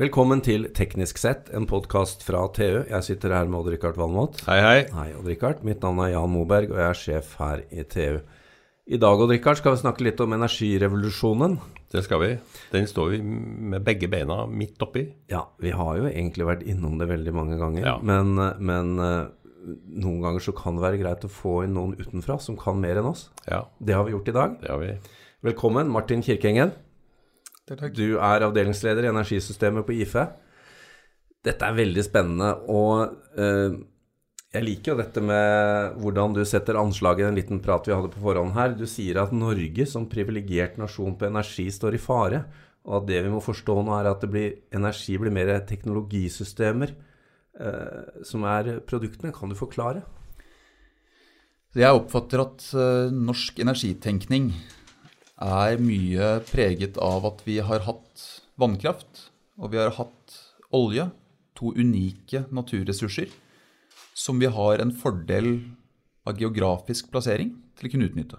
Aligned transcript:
Velkommen 0.00 0.40
til 0.40 0.64
Teknisk 0.72 1.18
sett, 1.20 1.50
en 1.52 1.66
podkast 1.68 2.22
fra 2.24 2.46
TU. 2.56 2.80
Jeg 2.88 3.04
sitter 3.04 3.34
her 3.36 3.48
med 3.50 3.58
Odd-Rikard 3.60 3.98
Valmot. 4.00 4.38
Hei, 4.48 4.56
hei. 4.64 4.78
Hei, 4.96 5.10
Odd-Rikard. 5.18 5.60
Mitt 5.68 5.82
navn 5.84 6.00
er 6.06 6.14
Jan 6.14 6.32
Moberg, 6.32 6.70
og 6.72 6.78
jeg 6.80 6.88
er 6.88 6.98
sjef 6.98 7.34
her 7.42 7.60
i 7.68 7.84
TU. 7.84 8.22
I 8.92 8.98
dag 9.00 9.20
Odd-Rikard, 9.20 9.60
skal 9.60 9.76
vi 9.76 9.82
snakke 9.82 10.06
litt 10.06 10.20
om 10.24 10.32
energirevolusjonen. 10.38 11.58
Det 11.92 12.00
skal 12.06 12.22
vi. 12.24 12.30
Den 12.72 12.88
står 12.88 13.12
vi 13.12 13.18
med 13.22 13.84
begge 13.84 14.08
beina 14.10 14.46
midt 14.48 14.80
oppi. 14.82 15.04
Ja, 15.30 15.44
vi 15.60 15.74
har 15.76 15.98
jo 16.00 16.08
egentlig 16.08 16.48
vært 16.48 16.64
innom 16.72 16.96
det 16.98 17.10
veldig 17.12 17.34
mange 17.36 17.58
ganger. 17.60 17.84
Ja. 17.84 17.98
Men, 18.00 18.32
men 18.64 18.94
eh, 18.96 19.26
noen 19.92 20.22
ganger 20.24 20.42
så 20.42 20.54
kan 20.56 20.78
det 20.80 20.86
være 20.86 21.02
greit 21.02 21.28
å 21.28 21.30
få 21.30 21.58
inn 21.66 21.76
noen 21.76 21.92
utenfra 22.00 22.38
som 22.40 22.56
kan 22.58 22.80
mer 22.80 23.02
enn 23.02 23.10
oss. 23.12 23.26
Ja, 23.44 23.66
Det 23.78 23.92
har 23.98 24.08
vi 24.08 24.16
gjort 24.16 24.32
i 24.32 24.36
dag. 24.40 24.56
det 24.64 24.72
har 24.72 24.80
vi. 24.80 24.96
Velkommen, 25.44 25.92
Martin 25.92 26.24
Kirkengen. 26.24 26.72
Du 27.70 28.18
er 28.18 28.42
avdelingsleder 28.42 29.06
i 29.06 29.12
energisystemet 29.12 29.86
på 29.86 29.94
IFE. 30.02 30.26
Dette 31.46 31.66
er 31.66 31.76
veldig 31.76 32.02
spennende, 32.06 32.48
og 32.70 33.38
eh, 33.38 33.76
jeg 34.52 34.66
liker 34.66 34.92
jo 34.92 34.98
dette 34.98 35.22
med 35.24 35.94
hvordan 36.02 36.34
du 36.36 36.42
setter 36.46 36.78
anslaget 36.78 37.24
i 37.24 37.28
en 37.30 37.38
liten 37.38 37.62
prat 37.62 37.86
vi 37.88 37.94
hadde 37.94 38.10
på 38.12 38.22
forhånd 38.22 38.52
her. 38.56 38.74
Du 38.78 38.84
sier 38.90 39.22
at 39.22 39.34
Norge 39.34 39.86
som 39.90 40.08
privilegert 40.10 40.76
nasjon 40.78 41.16
på 41.18 41.26
energi 41.30 41.68
står 41.72 41.96
i 41.96 42.02
fare, 42.02 42.42
og 42.82 43.00
at 43.00 43.08
det 43.08 43.22
vi 43.24 43.32
må 43.32 43.40
forstå 43.42 43.78
nå 43.78 43.94
er 43.96 44.10
at 44.10 44.22
det 44.22 44.30
blir, 44.30 44.52
energi 44.74 45.16
blir 45.22 45.34
mer 45.34 45.54
teknologisystemer 45.66 46.92
eh, 46.92 48.22
som 48.26 48.46
er 48.50 48.74
produktene. 48.86 49.34
Kan 49.34 49.54
du 49.54 49.58
forklare? 49.58 50.02
Jeg 51.78 51.96
oppfatter 51.96 52.42
at 52.42 52.68
eh, 52.76 53.14
norsk 53.14 53.62
energitenkning 53.62 54.50
er 55.42 55.82
mye 55.82 56.28
preget 56.48 56.98
av 57.02 57.26
at 57.28 57.42
vi 57.46 57.58
har 57.64 57.84
hatt 57.86 58.24
vannkraft, 58.60 59.28
og 59.58 59.72
vi 59.74 59.80
har 59.80 59.94
hatt 59.98 60.38
olje, 60.74 61.10
to 61.58 61.74
unike 61.76 62.46
naturressurser, 62.54 63.28
som 64.16 64.40
vi 64.40 64.48
har 64.50 64.80
en 64.82 64.92
fordel 64.94 65.54
av 66.28 66.38
geografisk 66.40 67.10
plassering 67.12 67.52
til 67.76 67.88
å 67.88 67.92
kunne 67.92 68.08
utnytte. 68.08 68.38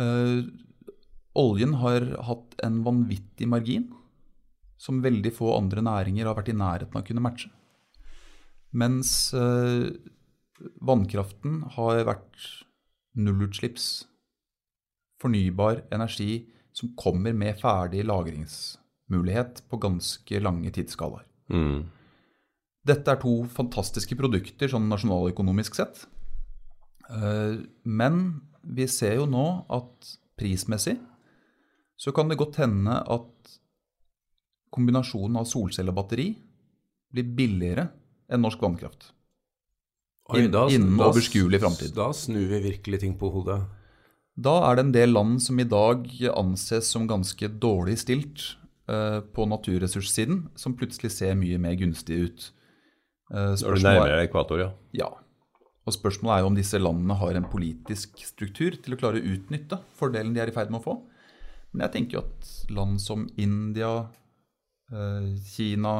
Eh, 0.00 0.42
oljen 1.40 1.74
har 1.82 2.06
hatt 2.28 2.54
en 2.64 2.82
vanvittig 2.86 3.48
margin, 3.50 3.88
som 4.80 5.02
veldig 5.04 5.32
få 5.36 5.52
andre 5.56 5.82
næringer 5.84 6.28
har 6.28 6.38
vært 6.38 6.52
i 6.52 6.56
nærheten 6.56 6.96
av 6.96 7.02
å 7.02 7.06
kunne 7.06 7.24
matche. 7.24 7.50
Mens 8.70 9.32
uh, 9.34 9.90
vannkraften 10.80 11.64
har 11.74 12.04
vært 12.06 12.46
nullutslipps, 13.18 14.06
fornybar 15.20 15.84
energi 15.92 16.46
som 16.72 16.92
kommer 16.98 17.34
med 17.36 17.58
ferdig 17.60 18.04
lagringsmulighet 18.08 19.64
på 19.68 19.80
ganske 19.82 20.42
lange 20.42 20.72
tidsskalaer. 20.74 21.26
Mm. 21.50 21.88
Dette 22.86 23.12
er 23.12 23.20
to 23.20 23.34
fantastiske 23.52 24.16
produkter 24.16 24.70
sånn 24.70 24.88
nasjonaløkonomisk 24.88 25.76
sett. 25.76 26.06
Eh, 27.10 27.60
Men 27.84 28.40
vi 28.62 28.86
ser 28.88 29.18
jo 29.18 29.26
nå 29.28 29.46
at 29.68 30.14
prismessig 30.40 30.96
så 32.00 32.12
kan 32.16 32.30
det 32.30 32.38
godt 32.40 32.56
hende 32.62 32.96
at 33.12 33.56
kombinasjonen 34.72 35.40
av 35.40 35.48
solcelle 35.50 35.92
og 35.92 35.98
batteri 35.98 36.30
blir 37.12 37.34
billigere 37.36 37.88
enn 38.30 38.40
norsk 38.40 38.62
vannkraft. 38.62 39.10
Oi, 40.30 40.46
da, 40.46 40.68
innen 40.70 41.00
overskuelig 41.02 41.58
fremtid. 41.60 41.92
Da 41.96 42.12
snur 42.14 42.46
vi 42.52 42.62
virkelig 42.70 43.00
ting 43.02 43.16
på 43.18 43.32
hodet. 43.34 43.58
Da 44.40 44.54
er 44.70 44.78
det 44.78 44.86
en 44.86 44.94
del 44.94 45.12
land 45.12 45.40
som 45.44 45.58
i 45.60 45.68
dag 45.68 46.06
anses 46.32 46.88
som 46.94 47.08
ganske 47.10 47.50
dårlig 47.60 47.98
stilt 48.00 48.44
uh, 48.88 49.20
på 49.20 49.46
naturressurssiden, 49.50 50.46
som 50.56 50.76
plutselig 50.78 51.12
ser 51.16 51.36
mye 51.38 51.58
mer 51.60 51.76
gunstig 51.80 52.20
ut. 52.24 52.46
Uh, 53.32 53.52
Når 53.52 53.76
du 53.76 53.84
nærmer 53.84 54.06
er, 54.06 54.14
deg 54.20 54.30
ekvator, 54.30 54.62
ja. 54.62 54.70
ja. 54.96 55.10
Og 55.84 55.96
spørsmålet 55.96 56.38
er 56.38 56.44
jo 56.44 56.50
om 56.52 56.56
disse 56.56 56.80
landene 56.80 57.18
har 57.20 57.36
en 57.36 57.50
politisk 57.52 58.22
struktur 58.24 58.78
til 58.80 58.96
å 58.96 59.00
klare 59.00 59.20
å 59.20 59.34
utnytte 59.34 59.80
fordelen 59.98 60.32
de 60.36 60.42
er 60.42 60.52
i 60.52 60.56
ferd 60.56 60.72
med 60.72 60.80
å 60.80 60.86
få. 60.86 60.96
Men 61.72 61.86
jeg 61.86 61.96
tenker 61.98 62.18
jo 62.18 62.24
at 62.24 62.50
land 62.72 63.00
som 63.02 63.28
India, 63.40 63.92
uh, 64.94 65.30
Kina, 65.52 65.96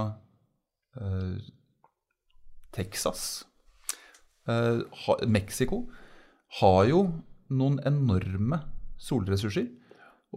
Texas, 2.75 3.45
Mexico 5.31 5.85
har 6.59 6.89
jo 6.91 7.05
noen 7.51 7.79
enorme 7.89 8.61
solressurser. 9.01 9.69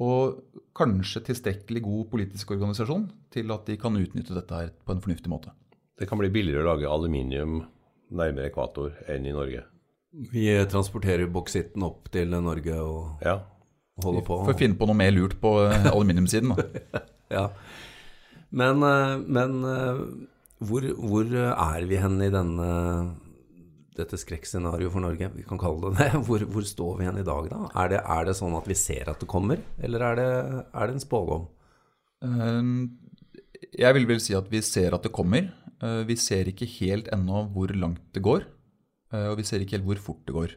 Og 0.01 0.40
kanskje 0.74 1.22
tilstrekkelig 1.28 1.84
god 1.85 2.07
politisk 2.09 2.56
organisasjon 2.56 3.03
til 3.34 3.51
at 3.53 3.68
de 3.69 3.75
kan 3.78 3.94
utnytte 4.00 4.34
dette 4.34 4.57
her 4.57 4.72
på 4.81 4.96
en 4.96 5.03
fornuftig 5.03 5.29
måte. 5.29 5.52
Det 6.00 6.07
kan 6.09 6.18
bli 6.18 6.31
billigere 6.34 6.63
å 6.66 6.72
lage 6.72 6.90
aluminium 6.90 7.59
nærmere 8.13 8.50
ekvator 8.50 8.96
enn 9.09 9.28
i 9.29 9.35
Norge. 9.35 9.62
Vi 10.34 10.47
transporterer 10.69 11.29
boksitten 11.34 11.85
opp 11.85 12.09
til 12.13 12.34
Norge 12.34 12.73
og 12.81 13.22
Ja. 13.25 13.40
holder 14.02 14.25
på. 14.25 14.40
Får 14.50 14.57
finne 14.57 14.78
på 14.78 14.88
noe 14.90 14.97
mer 14.97 15.12
lurt 15.13 15.38
på 15.41 15.53
aluminiumsiden, 15.94 16.53
da. 16.57 17.02
Ja. 17.34 17.46
Men, 18.53 18.81
eh, 18.85 19.18
men 19.25 19.56
eh, 19.66 20.02
hvor, 20.66 20.85
hvor 20.97 21.29
er 21.38 21.85
vi 21.90 21.97
hen 22.02 22.19
i 22.22 22.29
denne, 22.34 22.68
dette 23.98 24.18
skrekkscenarioet 24.18 24.92
for 24.94 25.04
Norge? 25.04 25.30
Vi 25.36 25.44
kan 25.48 25.59
kalle 25.62 25.92
det 25.94 26.00
det. 26.00 26.22
Hvor, 26.28 26.40
hvor 26.54 26.66
står 26.68 26.98
vi 27.00 27.06
igjen 27.06 27.20
i 27.22 27.26
dag, 27.28 27.50
da? 27.52 27.59
Er 27.84 27.90
det, 27.94 28.00
er 28.18 28.26
det 28.30 28.36
sånn 28.40 28.56
at 28.58 28.68
vi 28.70 28.78
ser 28.80 29.09
at 29.12 29.20
det 29.22 29.28
kommer, 29.31 29.62
eller 29.84 30.06
er 30.12 30.16
det, 30.20 30.28
er 30.74 30.88
det 30.90 30.96
en 30.98 31.04
spådom? 31.04 31.48
Eh, 32.24 32.74
Jeg 33.80 33.94
vil 33.98 34.06
vel 34.09 34.20
si 34.22 34.36
at 34.38 34.50
vi 34.52 34.62
ser 34.66 34.94
at 34.98 35.03
det 35.08 35.12
kommer. 35.16 35.52
Eh, 35.84 36.03
Vi 36.08 36.16
ser 36.20 36.50
ikke 36.52 36.68
helt 36.80 37.08
ennå 37.14 37.46
hvor 37.53 37.72
langt 37.76 38.02
det 38.14 38.22
går. 38.24 38.44
eh, 39.14 39.28
Og 39.32 39.38
vi 39.38 39.44
ser 39.48 39.59
ikke 39.64 39.78
helt 39.80 39.86
hvor 39.88 39.98
fort 40.09 40.26
det 40.28 40.34
går. 40.36 40.56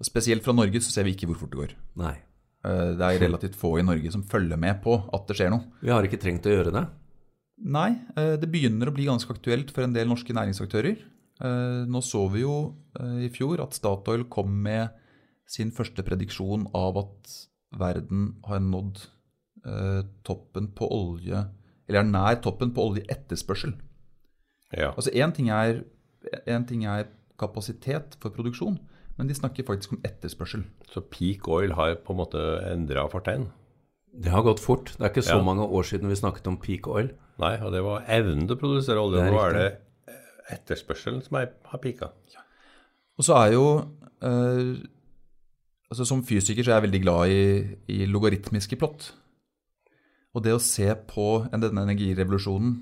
Og 0.00 0.06
Spesielt 0.08 0.42
fra 0.44 0.52
Norge 0.52 0.80
så 0.82 0.90
ser 0.90 1.04
vi 1.04 1.14
ikke 1.14 1.26
hvor 1.30 1.38
fort 1.44 1.50
det 1.54 1.60
går. 1.62 1.74
Nei. 1.96 2.14
Eh, 2.64 2.94
Det 2.98 3.04
er 3.08 3.20
relativt 3.26 3.56
få 3.56 3.78
i 3.78 3.82
Norge 3.86 4.10
som 4.12 4.22
følger 4.22 4.56
med 4.58 4.82
på 4.82 4.96
at 5.12 5.26
det 5.28 5.36
skjer 5.36 5.50
noe. 5.50 5.64
Vi 5.82 5.90
har 5.90 6.02
ikke 6.02 6.20
trengt 6.20 6.46
å 6.46 6.54
gjøre 6.54 6.72
det. 6.72 6.86
Nei, 7.64 7.90
det 8.16 8.48
begynner 8.50 8.88
å 8.90 8.92
bli 8.92 9.04
ganske 9.06 9.30
aktuelt 9.30 9.70
for 9.70 9.84
en 9.84 9.92
del 9.94 10.08
norske 10.10 10.34
næringsaktører. 10.34 10.96
Eh, 11.42 11.84
Nå 11.90 12.00
så 12.04 12.28
vi 12.30 12.44
jo 12.44 12.74
eh, 13.00 13.24
i 13.26 13.30
fjor 13.34 13.60
at 13.64 13.74
Statoil 13.74 14.24
kom 14.30 14.52
med 14.62 14.88
sin 15.50 15.72
første 15.74 16.04
prediksjon 16.06 16.68
av 16.74 16.96
at 17.00 17.32
verden 17.74 18.36
har 18.46 18.60
nådd 18.62 19.00
eh, 19.66 20.02
toppen 20.24 20.68
på 20.78 20.86
olje 20.94 21.40
Eller 21.88 22.00
er 22.00 22.08
nær 22.08 22.38
toppen 22.40 22.70
på 22.72 22.84
oljeetterspørsel. 22.90 23.74
ja. 24.72 24.92
Altså 24.96 25.10
Én 25.12 25.34
ting, 25.34 25.50
er- 25.50 25.82
en 26.46 26.64
ting 26.64 26.84
er 26.86 27.08
kapasitet 27.38 28.14
for 28.22 28.30
produksjon, 28.30 28.78
men 29.18 29.26
de 29.28 29.34
snakker 29.34 29.64
faktisk 29.66 29.92
om 29.92 30.00
etterspørsel. 30.06 30.64
Så 30.88 31.02
peak 31.02 31.46
oil 31.48 31.72
har 31.76 31.96
på 31.96 32.14
en 32.14 32.20
måte 32.22 32.40
endra 32.72 33.04
fortegn. 33.10 33.50
Det 34.14 34.30
har 34.30 34.42
gått 34.46 34.60
fort. 34.62 34.94
Det 34.96 35.02
er 35.04 35.10
ikke 35.10 35.26
så 35.26 35.36
Ja. 35.38 35.42
mange 35.42 35.66
år 35.66 35.82
siden 35.82 36.08
vi 36.08 36.14
snakket 36.14 36.46
om 36.46 36.56
peak 36.56 36.86
oil. 36.88 37.10
Nei, 37.38 37.56
og 37.58 37.72
det 37.72 37.82
var 37.82 38.04
evnen 38.06 38.46
til 38.46 38.56
å 38.56 38.60
produsere 38.60 38.96
olje. 39.02 39.18
Det 39.18 39.26
er 39.26 39.32
Nå 39.32 39.40
er 39.42 39.52
det. 39.52 39.78
Etterspørselen 40.52 41.22
som 41.24 41.38
er, 41.40 41.52
har 41.70 41.80
pika. 41.82 42.10
Og 43.18 43.24
så 43.24 43.36
er 43.38 43.52
jo 43.54 43.66
eh, 44.24 44.74
altså 45.90 46.04
Som 46.08 46.24
fysiker 46.26 46.64
så 46.64 46.72
er 46.72 46.80
jeg 46.80 46.86
veldig 46.88 47.02
glad 47.04 47.30
i, 47.30 47.44
i 47.88 48.06
logaritmiske 48.10 48.76
plott. 48.80 49.12
Og 50.34 50.42
det 50.42 50.54
å 50.56 50.62
se 50.62 50.88
på 51.06 51.44
denne 51.52 51.84
energirevolusjonen 51.86 52.72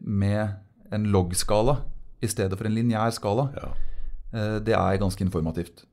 med 0.00 0.54
en 0.94 1.04
log-skala 1.12 1.82
i 2.24 2.30
stedet 2.30 2.56
for 2.56 2.66
en 2.66 2.74
lineær 2.74 3.12
skala, 3.12 3.50
Ja. 3.58 3.68
eh, 4.32 4.56
det 4.64 4.74
er 4.74 4.96
ganske 5.02 5.20
informativt. 5.24 5.84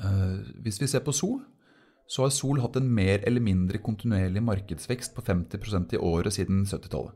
Eh, 0.00 0.40
hvis 0.64 0.80
vi 0.80 0.86
ser 0.88 1.04
på 1.04 1.12
sol, 1.12 1.42
så 2.08 2.22
har 2.22 2.30
sol 2.30 2.60
hatt 2.62 2.76
en 2.76 2.88
mer 2.88 3.20
eller 3.26 3.40
mindre 3.42 3.78
kontinuerlig 3.78 4.42
markedsvekst 4.42 5.14
på 5.14 5.22
50% 5.26 5.92
i 5.92 5.96
året 5.98 6.32
siden 6.32 6.64
70-tallet. 6.64 7.12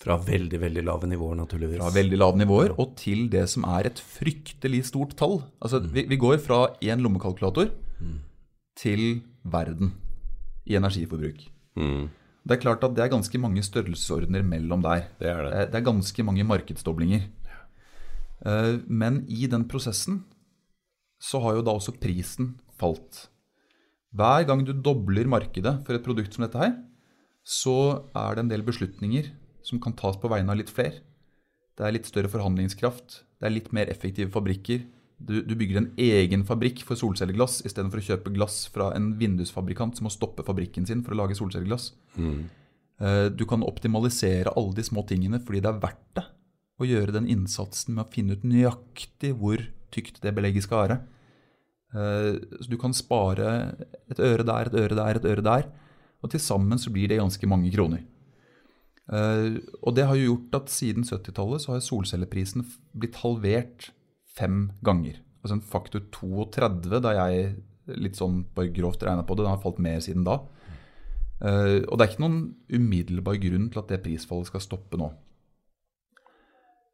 Fra 0.00 0.16
veldig, 0.16 0.58
veldig 0.62 0.82
lave 0.86 1.08
nivåer, 1.10 1.36
naturligvis. 1.36 1.76
Fra 1.82 1.90
veldig 1.92 2.18
lave 2.18 2.38
nivåer 2.40 2.72
og 2.80 2.94
til 2.96 3.26
det 3.32 3.42
som 3.52 3.66
er 3.68 3.90
et 3.90 3.98
fryktelig 4.00 4.86
stort 4.88 5.12
tall. 5.20 5.42
Altså, 5.60 5.82
vi, 5.84 6.06
vi 6.08 6.16
går 6.16 6.38
fra 6.40 6.62
én 6.80 7.02
lommekalkulator 7.04 7.68
til 8.80 9.20
verden 9.44 9.92
i 10.66 10.76
energiforbruk. 10.78 11.42
Mm, 11.76 12.08
Det 12.48 12.56
er 12.56 12.60
klart 12.62 12.82
at 12.84 12.94
det 12.96 13.04
er 13.04 13.12
ganske 13.12 13.38
mange 13.38 13.60
størrelsesordener 13.62 14.42
mellom 14.42 14.80
der. 14.82 15.04
det 15.20 15.28
er 15.28 15.42
det. 15.44 15.52
Eh, 15.52 15.66
Det 15.70 15.74
er 15.82 15.84
ganske 15.92 16.24
mange 16.24 16.44
markedsdoblinger. 16.48 17.20
Ja. 18.46 18.78
Men 18.88 19.26
i 19.28 19.46
den 19.46 19.68
prosessen 19.68 20.24
så 21.20 21.42
har 21.44 21.56
jo 21.58 21.62
da 21.62 21.72
også 21.76 21.92
prisen 22.00 22.54
falt. 22.80 23.28
Hver 24.16 24.46
gang 24.48 24.64
du 24.64 24.72
dobler 24.72 25.28
markedet 25.28 25.84
for 25.84 25.92
et 25.94 26.02
produkt 26.02 26.32
som 26.32 26.46
dette 26.46 26.56
her, 26.58 26.72
så 27.44 28.02
er 28.16 28.34
det 28.34 28.38
en 28.46 28.48
del 28.48 28.62
beslutninger 28.62 29.28
som 29.66 29.80
kan 29.82 29.96
tas 29.98 30.18
på 30.20 30.30
vegne 30.30 30.52
av 30.52 30.60
litt 30.60 30.72
flere. 30.72 31.02
Det 31.78 31.86
er 31.86 31.94
litt 31.96 32.08
større 32.08 32.30
forhandlingskraft, 32.32 33.22
det 33.40 33.48
er 33.48 33.54
litt 33.54 33.70
mer 33.76 33.90
effektive 33.92 34.32
fabrikker. 34.34 34.82
Du, 35.20 35.40
du 35.44 35.52
bygger 35.56 35.80
en 35.80 35.90
egen 36.00 36.46
fabrikk 36.48 36.82
for 36.88 36.96
solcelleglass 36.96 37.60
istedenfor 37.68 38.00
å 38.00 38.06
kjøpe 38.06 38.32
glass 38.32 38.62
fra 38.72 38.90
en 38.96 39.12
vindusfabrikant 39.20 39.98
som 39.98 40.08
må 40.08 40.12
stoppe 40.12 40.44
fabrikken 40.46 40.88
sin 40.88 41.04
for 41.04 41.12
å 41.12 41.22
lage 41.22 41.36
solcelleglass. 41.36 41.92
Mm. 42.16 42.48
du 43.32 43.46
kan 43.48 43.62
optimalisere 43.64 44.52
alle 44.58 44.74
de 44.76 44.82
små 44.84 45.06
tingene 45.08 45.38
fordi 45.40 45.62
det 45.64 45.70
er 45.70 45.78
verdt 45.80 46.08
det 46.18 46.24
å 46.80 46.88
gjøre 46.88 47.14
den 47.14 47.28
innsatsen 47.28 47.96
med 47.96 48.06
å 48.06 48.12
finne 48.12 48.36
ut 48.36 48.46
nøyaktig 48.46 49.34
hvor 49.36 49.62
tykt 49.92 50.20
det 50.24 50.32
belegget 50.36 50.66
skal 50.66 50.84
være. 50.84 50.98
Eh, 51.90 52.38
så 52.62 52.70
du 52.70 52.78
kan 52.80 52.94
spare 52.96 53.50
et 54.10 54.22
øre 54.22 54.46
der, 54.46 54.70
et 54.70 54.78
øre 54.78 54.96
der, 54.96 55.20
et 55.20 55.28
øre 55.28 55.44
der. 55.44 55.68
Og 56.20 56.32
til 56.32 56.42
sammen 56.42 56.80
så 56.80 56.92
blir 56.92 57.10
det 57.10 57.20
ganske 57.20 57.50
mange 57.50 57.72
kroner. 57.74 58.04
Eh, 59.08 59.56
og 59.80 59.96
det 59.96 60.06
har 60.06 60.18
jo 60.18 60.34
gjort 60.34 60.60
at 60.60 60.72
siden 60.72 61.06
70-tallet 61.06 61.64
så 61.64 61.74
har 61.74 61.82
solcelleprisen 61.84 62.66
blitt 62.92 63.18
halvert 63.24 63.90
fem 64.36 64.68
ganger. 64.86 65.18
Altså 65.40 65.56
en 65.56 65.64
faktor 65.64 66.04
32 66.14 67.00
da 67.02 67.16
jeg 67.16 67.54
litt 67.98 68.18
sånn 68.18 68.44
bare 68.54 68.70
grovt 68.74 69.02
regna 69.06 69.24
på 69.26 69.34
det. 69.34 69.46
Den 69.46 69.54
har 69.54 69.62
falt 69.62 69.80
mer 69.82 70.02
siden 70.04 70.26
da. 70.26 70.38
Uh, 71.40 71.80
og 71.88 71.96
det 71.96 72.04
er 72.04 72.10
ikke 72.10 72.22
noen 72.22 72.40
umiddelbar 72.68 73.38
grunn 73.40 73.70
til 73.72 73.80
at 73.80 73.88
det 73.88 74.02
prisfallet 74.04 74.50
skal 74.50 74.60
stoppe 74.60 74.98
nå. 75.00 75.08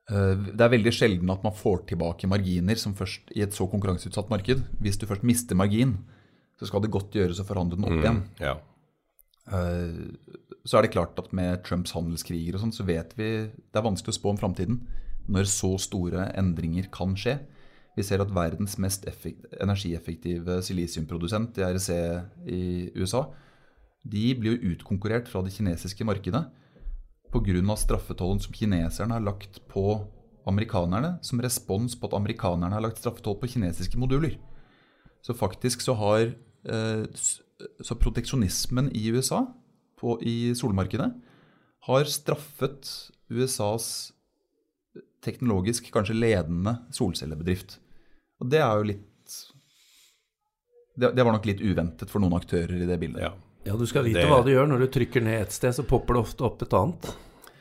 Uh, 0.07 0.39
det 0.55 0.63
er 0.63 0.71
veldig 0.71 0.93
sjelden 0.95 1.33
at 1.35 1.43
man 1.43 1.57
får 1.57 1.83
tilbake 1.91 2.31
marginer 2.31 2.79
som 2.79 2.95
først 2.97 3.35
i 3.35 3.43
et 3.43 3.57
så 3.57 3.67
konkurranseutsatt 3.73 4.31
marked. 4.31 4.63
Hvis 4.79 5.01
du 5.03 5.09
først 5.11 5.27
mister 5.27 5.59
margin, 5.59 5.97
så 6.57 6.71
skal 6.71 6.85
det 6.85 6.95
godt 6.95 7.19
gjøres 7.19 7.43
å 7.43 7.49
forhandle 7.49 7.81
den 7.81 7.91
opp 7.91 7.99
igjen. 7.99 8.23
Mm, 8.23 8.47
ja. 8.47 8.55
Så 10.67 10.79
er 10.79 10.87
det 10.87 10.95
klart 10.97 11.19
at 11.21 11.33
med 11.37 11.63
Trumps 11.67 11.95
handelskriger 11.95 12.57
og 12.57 12.65
sånn, 12.65 12.75
så 12.75 12.87
vet 12.87 13.13
vi 13.19 13.29
det 13.47 13.79
er 13.79 13.87
vanskelig 13.87 14.17
å 14.17 14.19
spå 14.19 14.33
om 14.33 14.41
framtiden 14.41 14.81
når 15.31 15.49
så 15.51 15.73
store 15.83 16.29
endringer 16.39 16.89
kan 16.95 17.15
skje. 17.19 17.39
Vi 17.97 18.05
ser 18.05 18.21
at 18.23 18.35
verdens 18.35 18.77
mest 18.83 19.07
energieffektive 19.07 20.59
silisiumprodusent, 20.67 21.57
IRC 21.57 21.89
i 22.53 22.63
USA, 22.99 23.25
de 24.07 24.27
blir 24.39 24.55
jo 24.55 24.75
utkonkurrert 24.75 25.31
fra 25.31 25.43
det 25.43 25.55
kinesiske 25.55 26.05
markedet 26.07 26.45
pga. 27.33 27.77
straffetollen 27.77 28.41
som 28.41 28.53
kineserne 28.53 29.13
har 29.13 29.25
lagt 29.25 29.61
på 29.69 30.07
amerikanerne, 30.47 31.19
som 31.23 31.41
respons 31.41 31.97
på 31.97 32.07
at 32.07 32.15
amerikanerne 32.15 32.75
har 32.75 32.81
lagt 32.81 32.99
straffetoll 32.99 33.39
på 33.41 33.49
kinesiske 33.57 33.99
moduler. 33.99 34.39
Så 35.23 35.35
faktisk 35.35 35.81
så 35.81 35.95
har 35.95 36.21
eh, 36.65 37.05
så 37.83 37.95
proteksjonismen 37.99 38.93
i 38.95 39.09
USA, 39.11 39.47
på, 40.01 40.19
i 40.23 40.55
solmarkedet, 40.57 41.09
har 41.87 42.11
straffet 42.11 42.91
USAs 43.33 44.13
teknologisk 45.25 45.89
kanskje 45.95 46.17
ledende 46.17 46.77
solcellebedrift. 46.95 47.79
Og 48.41 48.51
det 48.53 48.63
er 48.63 48.81
jo 48.81 48.89
litt 48.93 49.05
det, 50.97 51.11
det, 51.13 51.23
var 51.23 51.35
nok 51.35 51.47
litt 51.49 51.61
uventet 51.61 52.09
for 52.09 52.25
noen 52.25 52.39
aktører 52.39 52.79
i 52.79 52.89
det 52.89 52.97
bildet. 53.01 53.21
Ja, 53.27 53.35
ja 53.69 53.77
du 53.77 53.85
skal 53.89 54.07
vite 54.07 54.23
det, 54.23 54.31
hva 54.31 54.41
du 54.45 54.53
gjør. 54.55 54.69
Når 54.71 54.87
du 54.87 54.91
trykker 54.95 55.25
ned 55.25 55.43
et 55.45 55.57
sted, 55.57 55.75
så 55.77 55.85
popper 55.85 56.17
det 56.17 56.23
ofte 56.25 56.47
opp 56.47 56.65
et 56.65 56.77
annet. 56.77 57.11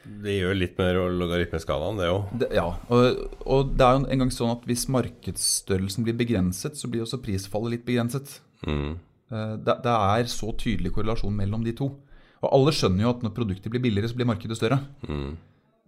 Det 0.05 0.35
gjør 0.37 0.55
litt 0.55 0.77
mer 0.77 0.99
logaritmeskalaen, 1.17 1.99
det 1.99 2.07
òg. 2.13 2.45
Ja. 2.53 2.67
Og, 2.93 3.23
og, 3.41 3.73
det 3.73 3.87
er 3.87 3.97
jo 3.97 4.05
en 4.13 4.23
gang 4.23 4.31
sånn 4.31 4.53
at 4.53 4.63
hvis 4.69 4.85
markedsstørrelsen 4.93 6.05
blir 6.05 6.15
begrenset, 6.17 6.77
så 6.77 6.89
blir 6.91 7.03
også 7.03 7.19
prisfallet 7.25 7.75
litt 7.75 7.87
begrenset. 7.87 8.37
Mm. 8.63 8.95
Eh, 9.33 9.55
det, 9.65 9.79
det, 9.83 9.95
er 9.95 10.29
så 10.31 10.51
tydelig 10.61 10.93
korrelasjon 10.95 11.35
mellom 11.35 11.65
de 11.65 11.73
to. 11.75 11.89
Og 12.45 12.53
alle 12.53 12.73
skjønner 12.75 13.05
jo 13.05 13.11
at 13.15 13.23
når 13.25 13.33
produkter 13.35 13.73
blir 13.73 13.81
billigere, 13.83 14.11
så 14.11 14.17
blir 14.17 14.29
markedet 14.29 14.57
større. 14.59 14.79
Mm. 15.09 15.35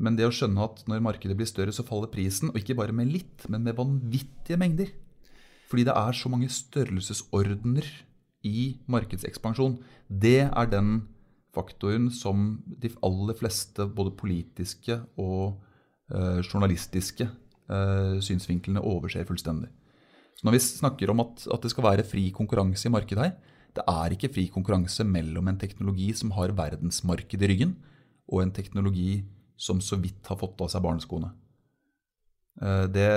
Men 0.02 0.18
det 0.18 0.28
å 0.28 0.34
skjønne 0.34 0.66
at 0.66 0.84
når 0.90 1.04
markedet 1.06 1.38
blir 1.38 1.50
større, 1.50 1.74
så 1.74 1.86
faller 1.86 2.10
prisen. 2.10 2.52
Og 2.52 2.60
ikke 2.62 2.78
bare 2.78 2.96
med 2.96 3.12
litt, 3.14 3.46
men 3.50 3.66
med 3.66 3.78
vanvittige 3.78 4.60
mengder. 4.60 4.90
Fordi 5.70 5.86
det 5.88 5.96
er 6.00 6.18
så 6.18 6.32
mange 6.32 6.50
størrelsesordener 6.54 7.88
i 8.48 8.68
markedsekspansjon. 8.90 9.80
Det 10.08 10.48
er 10.48 10.70
den 10.72 11.02
faktoren 11.56 12.12
som 12.14 12.60
de 12.68 12.92
aller 13.06 13.38
fleste 13.38 13.88
både 13.98 14.14
politiske 14.18 15.00
og 15.20 15.58
eh, 16.14 16.40
journalistiske 16.46 17.26
eh, 17.26 18.18
synsvinklene 18.24 18.84
overser 18.86 19.28
fullstendig. 19.28 19.72
Så 20.38 20.46
Når 20.46 20.54
vi 20.54 20.62
snakker 20.62 21.12
om 21.12 21.24
at, 21.26 21.48
at 21.50 21.64
det 21.66 21.74
skal 21.74 21.88
være 21.88 22.06
fri 22.06 22.30
konkurranse 22.36 22.88
i 22.88 22.94
markedet 22.94 23.26
her, 23.26 23.56
det 23.78 23.86
er 23.88 24.14
ikke 24.14 24.32
fri 24.34 24.48
konkurranse 24.54 25.06
mellom 25.08 25.50
en 25.52 25.60
teknologi 25.62 26.10
som 26.18 26.34
har 26.38 26.56
verdensmarked 26.58 27.44
i 27.44 27.50
ryggen, 27.52 27.76
og 28.28 28.44
en 28.44 28.54
teknologi 28.56 29.22
som 29.58 29.82
så 29.82 29.98
vidt 30.02 30.28
har 30.30 30.40
fått 30.40 30.60
av 30.62 30.72
seg 30.74 30.84
barneskoene. 30.86 31.32
Eh, 32.62 32.86
det, 32.94 33.08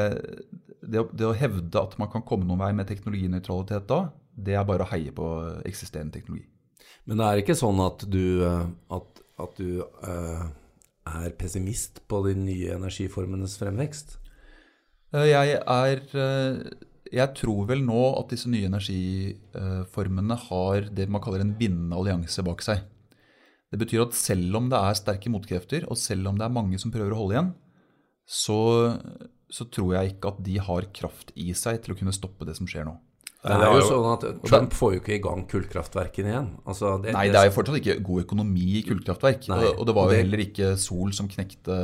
det, 0.81 1.05
det, 1.13 1.27
å 1.27 1.37
hevde 1.37 1.83
at 1.83 1.97
man 2.01 2.11
kan 2.13 2.25
komme 2.27 2.49
noen 2.49 2.63
vei 2.63 2.73
med 2.77 2.89
teknologinøytralitet 2.91 3.89
da, 3.91 4.05
det 4.41 4.57
er 4.57 4.67
bare 4.69 4.87
å 4.87 4.93
heie 4.93 5.13
på 5.13 5.27
eksisterende 5.69 6.17
teknologi. 6.17 6.47
Men 7.09 7.21
det 7.21 7.27
er 7.27 7.43
ikke 7.43 7.59
sånn 7.59 7.81
at 7.83 8.05
du, 8.13 8.25
eh, 8.47 8.67
at, 8.97 9.23
at 9.41 9.61
du 9.61 9.81
uh, 9.83 10.45
er 11.09 11.37
pessimist 11.41 12.03
på 12.09 12.21
de 12.29 12.37
nye 12.39 12.77
energiformenes 12.77 13.57
fremvekst? 13.61 14.19
Jeg 15.11 15.57
er 15.59 16.03
Jeg 17.11 17.35
tror 17.41 17.67
vel 17.67 17.83
nå 17.83 18.01
at 18.21 18.31
disse 18.31 18.51
nye 18.51 18.69
energiformene 18.71 20.37
har 20.47 20.87
det 20.95 21.09
man 21.11 21.23
kaller 21.25 21.43
en 21.43 21.57
vinnende 21.59 21.99
allianse 21.99 22.45
bak 22.47 22.63
seg. 22.63 22.85
Det 23.71 23.79
betyr 23.79 24.05
at 24.05 24.17
selv 24.19 24.57
om 24.59 24.71
det 24.71 24.79
er 24.79 24.99
sterke 24.99 25.31
motkrefter, 25.31 25.87
og 25.91 25.99
selv 25.99 26.31
om 26.31 26.39
det 26.39 26.47
er 26.47 26.55
mange 26.55 26.79
som 26.83 26.95
prøver 26.95 27.15
å 27.15 27.21
holde 27.21 27.37
igjen, 27.37 27.53
så, 28.31 28.59
så 29.51 29.67
tror 29.75 29.95
jeg 29.97 30.15
ikke 30.15 30.35
at 30.35 30.43
de 30.47 30.57
har 30.63 30.91
kraft 30.95 31.31
i 31.39 31.51
seg 31.59 31.79
til 31.83 31.95
å 31.95 31.99
kunne 31.99 32.15
stoppe 32.15 32.47
det 32.47 32.57
som 32.59 32.71
skjer 32.71 32.87
nå. 32.87 32.97
Det 33.41 33.57
er 33.57 33.73
jo 33.73 33.85
sånn 33.89 34.07
at 34.11 34.25
Trump 34.45 34.75
får 34.77 34.91
jo 34.93 35.01
ikke 35.01 35.15
i 35.15 35.23
gang 35.25 35.47
kullkraftverkene 35.49 36.29
igjen. 36.29 36.49
Altså 36.69 36.99
det, 37.01 37.15
nei, 37.17 37.31
det 37.33 37.39
er 37.41 37.47
jo 37.49 37.55
fortsatt 37.55 37.79
ikke 37.79 37.95
god 38.05 38.25
økonomi 38.27 38.67
i 38.77 38.83
kullkraftverk. 38.85 39.47
Nei, 39.49 39.63
og, 39.71 39.81
det 39.89 39.95
var 39.97 40.11
jo 40.11 40.19
heller 40.19 40.43
ikke 40.45 40.75
sol 40.81 41.15
som 41.17 41.31
knekte 41.31 41.79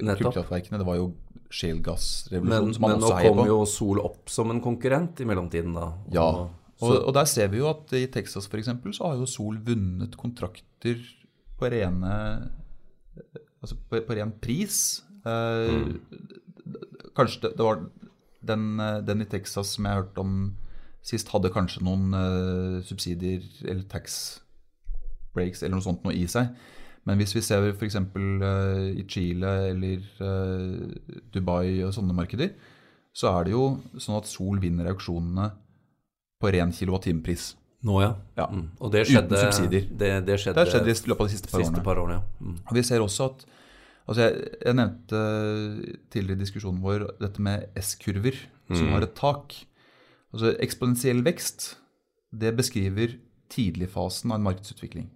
kullkraftverkene. 0.00 0.80
Det 0.80 0.88
var 0.88 0.96
jo 0.96 1.10
shalegassrevolusjonen 1.52 2.74
som 2.74 2.84
man 2.84 2.94
men 2.96 3.04
også 3.04 3.18
heier 3.18 3.30
på. 3.30 3.36
Men 3.36 3.44
nå 3.44 3.44
kom 3.44 3.52
jo 3.52 3.70
sol 3.70 4.02
opp 4.02 4.32
som 4.32 4.52
en 4.54 4.62
konkurrent 4.64 5.22
i 5.22 5.28
mellomtiden, 5.28 5.76
da. 5.76 5.88
Ja, 6.14 6.28
og, 6.82 6.96
og, 6.96 7.12
der 7.14 7.28
ser 7.30 7.50
vi 7.52 7.60
jo 7.60 7.68
at 7.70 7.92
i 7.94 8.06
Texas 8.10 8.48
f.eks. 8.50 8.70
så 8.96 9.06
har 9.06 9.20
jo 9.20 9.28
Sol 9.30 9.58
vunnet 9.62 10.16
kontrakter 10.18 10.98
på 11.58 11.70
rene 11.70 12.14
Altså 13.62 13.76
på, 13.86 14.00
på 14.02 14.14
ren 14.18 14.32
pris. 14.42 15.04
Eh, 15.22 15.68
mm. 15.70 16.72
Kanskje 17.14 17.44
det, 17.44 17.52
det 17.60 17.66
var 17.66 17.84
den, 18.42 18.64
den, 19.06 19.22
i 19.22 19.28
Texas 19.30 19.76
som 19.76 19.86
jeg 19.86 20.00
hørte 20.00 20.24
om 20.24 20.32
sist, 21.06 21.30
hadde 21.30 21.52
kanskje 21.54 21.84
noen 21.86 22.16
eh, 22.18 22.80
subsidier 22.88 23.44
eller 23.62 23.84
tax 23.90 24.40
breaks 25.36 25.62
eller 25.62 25.76
noe 25.76 25.86
sånt 25.86 26.02
noe 26.02 26.16
i 26.16 26.24
seg. 26.30 26.50
Men 27.08 27.18
hvis 27.18 27.34
vi 27.34 27.42
ser 27.42 27.64
f.eks. 27.72 27.98
Uh, 28.14 28.92
i 28.94 29.02
Chile 29.10 29.50
eller 29.72 30.04
uh, 30.22 31.16
Dubai 31.34 31.82
og 31.82 31.94
sånne 31.96 32.14
markeder, 32.14 32.52
så 33.12 33.32
er 33.34 33.48
det 33.48 33.56
jo 33.56 33.64
sånn 34.00 34.20
at 34.20 34.30
Sol 34.30 34.60
vinner 34.62 34.88
auksjonene 34.92 35.50
på 36.42 36.52
ren 36.54 36.72
kilowattimepris. 36.74 37.52
Nå, 37.86 37.96
ja. 38.02 38.12
ja. 38.38 38.46
Mm. 38.50 38.68
Og 38.78 38.92
det 38.94 39.02
skjedde, 39.10 39.34
Uten 39.34 39.48
subsidier. 39.48 39.88
Det, 39.90 40.12
det 40.28 40.38
skjedde, 40.38 40.62
det 40.62 40.70
skjedde 40.70 40.94
i 40.94 41.10
løpet 41.10 41.24
av 41.24 41.28
de 41.28 41.34
siste 41.34 41.50
par 41.50 41.62
siste 41.64 41.74
årene. 41.74 41.84
Par 41.86 42.00
årene 42.02 42.20
ja. 42.20 42.22
mm. 42.38 42.56
Og 42.62 42.78
vi 42.78 42.84
ser 42.86 43.02
også 43.02 43.28
at 43.32 43.44
altså 44.06 44.22
jeg, 44.22 44.52
jeg, 44.54 44.76
nevnte 44.78 45.22
tidligere 46.14 46.38
i 46.38 46.42
diskusjonen 46.44 46.82
vår 46.84 47.06
dette 47.18 47.42
med 47.42 47.82
S-kurver 47.82 48.38
mm. 48.38 48.76
som 48.78 48.94
har 48.94 49.06
et 49.06 49.16
tak. 49.18 49.58
Altså 50.32 50.54
Eksponentiell 50.62 51.24
vekst 51.26 51.72
det 52.32 52.54
beskriver 52.56 53.18
tidligfasen 53.52 54.30
av 54.32 54.38
en 54.38 54.46
markedsutvikling. 54.46 55.10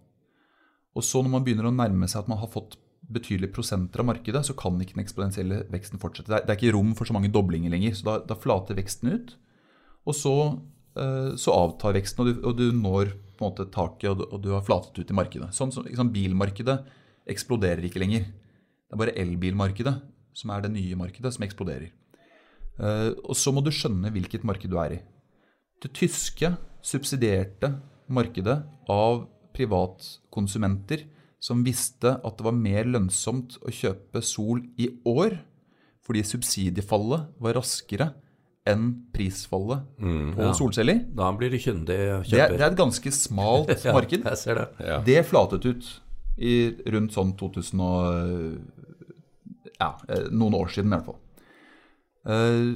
Og 0.97 1.05
så 1.05 1.23
når 1.23 1.35
man 1.37 1.47
begynner 1.47 1.69
å 1.69 1.75
nærme 1.75 2.09
seg 2.09 2.25
at 2.25 2.31
man 2.33 2.41
har 2.41 2.53
fått 2.53 2.79
betydelige 3.13 3.55
prosenter 3.55 4.03
av 4.03 4.09
markedet, 4.09 4.43
så 4.49 4.57
kan 4.59 4.81
ikke 4.83 4.97
den 4.97 5.05
eksponentielle 5.05 5.61
veksten 5.71 6.01
fortsette. 6.03 6.31
Det 6.33 6.39
er, 6.41 6.47
det 6.47 6.55
er, 6.55 6.59
ikke 6.59 6.75
rom 6.75 6.95
for 6.99 7.07
så 7.07 7.15
mange 7.15 7.31
doblinger 7.35 7.71
lenger. 7.71 7.95
Så 7.99 8.09
da, 8.09 8.17
da 8.27 8.39
flater 8.39 8.79
veksten 8.79 9.13
ut. 9.13 9.37
Og 10.07 10.17
så 10.17 10.35
Eh, 10.97 11.35
så 11.37 11.53
avtar 11.53 11.97
veksten, 11.97 12.23
og 12.23 12.29
du, 12.29 12.43
og 12.49 12.57
du 12.57 12.67
når 12.73 13.13
på 13.37 13.45
en 13.45 13.51
måte 13.51 13.69
taket, 13.73 14.09
og 14.11 14.21
du, 14.21 14.25
og 14.31 14.43
du, 14.45 14.51
har 14.55 14.65
flatet 14.65 14.97
ut 14.97 15.13
i 15.13 15.17
markedet. 15.17 15.51
Sånn, 15.57 15.73
som 15.75 15.85
liksom, 15.85 16.13
bilmarkedet 16.15 16.79
eksploderer 17.29 17.85
ikke 17.85 18.01
lenger. 18.01 18.31
Det 18.87 18.97
er 18.97 19.03
bare 19.03 19.17
elbilmarkedet 19.21 19.97
som 20.37 20.53
er 20.55 20.65
det 20.65 20.73
nye 20.73 20.97
markedet, 20.99 21.35
som 21.35 21.45
eksploderer. 21.45 21.91
Uh, 22.77 23.17
og 23.25 23.37
så 23.41 23.53
må 23.57 23.63
du 23.65 23.71
skjønne 23.73 24.11
hvilket 24.13 24.45
marked 24.45 24.69
du 24.69 24.77
er 24.81 24.99
i. 24.99 25.01
Det 25.81 25.91
tyske 25.97 26.51
subsidierte 26.85 27.71
markedet 28.13 28.59
av 28.93 29.23
privatkonsumenter 30.37 31.07
som 31.41 31.65
visste 31.65 32.17
at 32.25 32.39
det 32.39 32.45
var 32.45 32.55
mer 32.57 32.87
lønnsomt 32.89 33.59
å 33.63 33.71
kjøpe 33.71 34.23
sol 34.23 34.63
i 34.79 34.89
år 35.05 35.39
fordi 36.07 36.23
subsidiefallet 36.23 37.35
var 37.43 37.57
raskere 37.59 38.13
enn 38.67 39.07
prisfallet 39.15 39.83
mm, 39.99 40.35
på 40.35 40.43
ja. 40.43 40.55
solceller. 40.55 41.01
Da 41.15 41.31
blir 41.35 41.51
det 41.51 41.61
kyndig 41.63 41.97
kjøper. 41.99 42.31
Det 42.31 42.41
er, 42.41 42.55
det 42.55 42.65
er 42.65 42.73
et 42.73 42.79
ganske 42.79 43.13
smalt 43.15 43.85
marked. 43.97 44.25
jeg 44.27 44.39
ser 44.39 44.59
det. 44.59 44.67
Ja. 44.87 44.99
det 45.07 45.23
flatet 45.27 45.67
ut 45.67 45.91
i 46.37 46.55
rundt 46.93 47.15
sånn 47.15 47.37
2000 47.39 47.81
og 47.81 48.59
Ja, 49.77 49.93
eh, 50.09 50.29
noen 50.33 50.55
år 50.57 50.71
siden 50.73 50.89
i 50.89 50.97
hvert 50.97 51.07
fall. 51.11 51.19
Eh, 52.27 52.71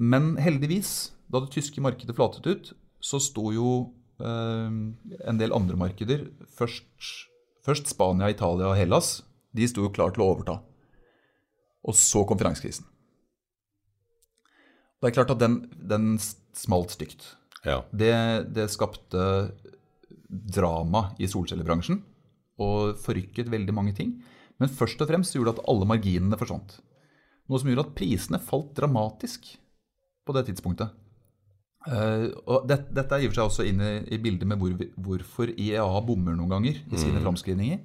men 0.00 0.36
heldigvis, 0.40 1.12
da 1.28 1.42
det 1.42 1.52
tyske 1.56 1.82
markedet 1.82 2.16
flatet 2.16 2.46
ut, 2.46 2.72
så 3.00 3.20
sto 3.20 3.50
jo 3.52 3.72
en 4.20 5.40
del 5.40 5.54
andre 5.56 5.78
markeder 5.80 6.28
først 6.56 7.28
Først 7.66 7.90
Spania, 7.92 8.30
Italia 8.32 8.70
og 8.70 8.78
Hellas. 8.78 9.20
De 9.52 9.66
sto 9.68 9.84
jo 9.84 9.92
klar 9.92 10.14
til 10.14 10.24
å 10.24 10.30
overta. 10.32 10.60
Og 11.84 11.96
så 11.96 12.22
kom 12.28 12.40
finanskrisen. 12.40 12.86
Det 15.00 15.10
er 15.10 15.16
klart 15.16 15.32
at 15.32 15.40
den, 15.40 15.62
den 15.72 16.14
smalt 16.56 16.92
stygt. 16.96 17.34
Ja. 17.64 17.82
Det, 17.92 18.12
det 18.56 18.68
skapte 18.72 19.22
drama 20.30 21.10
i 21.20 21.28
solcellebransjen 21.28 22.02
og 22.60 23.00
forrykket 23.00 23.48
veldig 23.52 23.74
mange 23.76 23.94
ting. 23.96 24.18
Men 24.60 24.72
først 24.72 25.00
og 25.00 25.08
fremst 25.08 25.36
gjorde 25.36 25.54
det 25.54 25.60
at 25.60 25.70
alle 25.72 25.88
marginene 25.88 26.38
forsvant. 26.40 26.78
Noe 27.48 27.60
som 27.60 27.70
gjorde 27.72 27.86
at 27.88 27.96
prisene 27.96 28.40
falt 28.44 28.74
dramatisk 28.76 29.48
på 30.24 30.36
det 30.36 30.46
tidspunktet. 30.48 30.92
Eh, 31.88 32.26
og 32.44 32.66
det, 32.68 32.82
dette 32.92 33.16
er 33.16 33.24
i 33.24 33.28
og 33.28 33.32
for 33.32 33.38
seg 33.38 33.48
også 33.48 33.66
inne 33.70 33.92
i 34.12 34.18
bildet 34.20 34.48
med 34.48 34.60
hvor, 34.60 34.74
hvorfor 35.00 35.52
IEA 35.54 35.86
bommer 36.04 36.36
noen 36.36 36.52
ganger 36.52 36.76
i 36.76 37.00
sine 37.00 37.22
framskrivninger. 37.22 37.80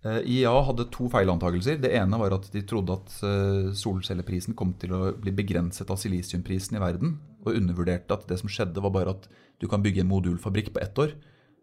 Uh, 0.00 0.22
IEA 0.24 0.52
hadde 0.64 0.86
to 0.88 1.10
feilantakelser. 1.12 1.76
Det 1.80 1.90
ene 1.92 2.16
var 2.16 2.32
at 2.32 2.46
de 2.54 2.62
trodde 2.64 2.94
at 2.96 3.16
uh, 3.20 3.66
solcelleprisen 3.76 4.56
kom 4.56 4.72
til 4.80 4.94
å 4.96 5.00
bli 5.12 5.32
begrenset 5.36 5.92
av 5.92 5.98
silisiumprisen 6.00 6.78
i 6.78 6.80
verden, 6.80 7.18
og 7.44 7.52
undervurderte 7.52 8.16
at 8.16 8.24
det 8.30 8.38
som 8.40 8.48
skjedde, 8.48 8.80
var 8.80 8.94
bare 8.94 9.12
at 9.12 9.28
du 9.60 9.68
kan 9.68 9.84
bygge 9.84 10.00
en 10.00 10.08
modulfabrikk 10.08 10.72
på 10.72 10.80
ett 10.80 10.96
år, 11.04 11.12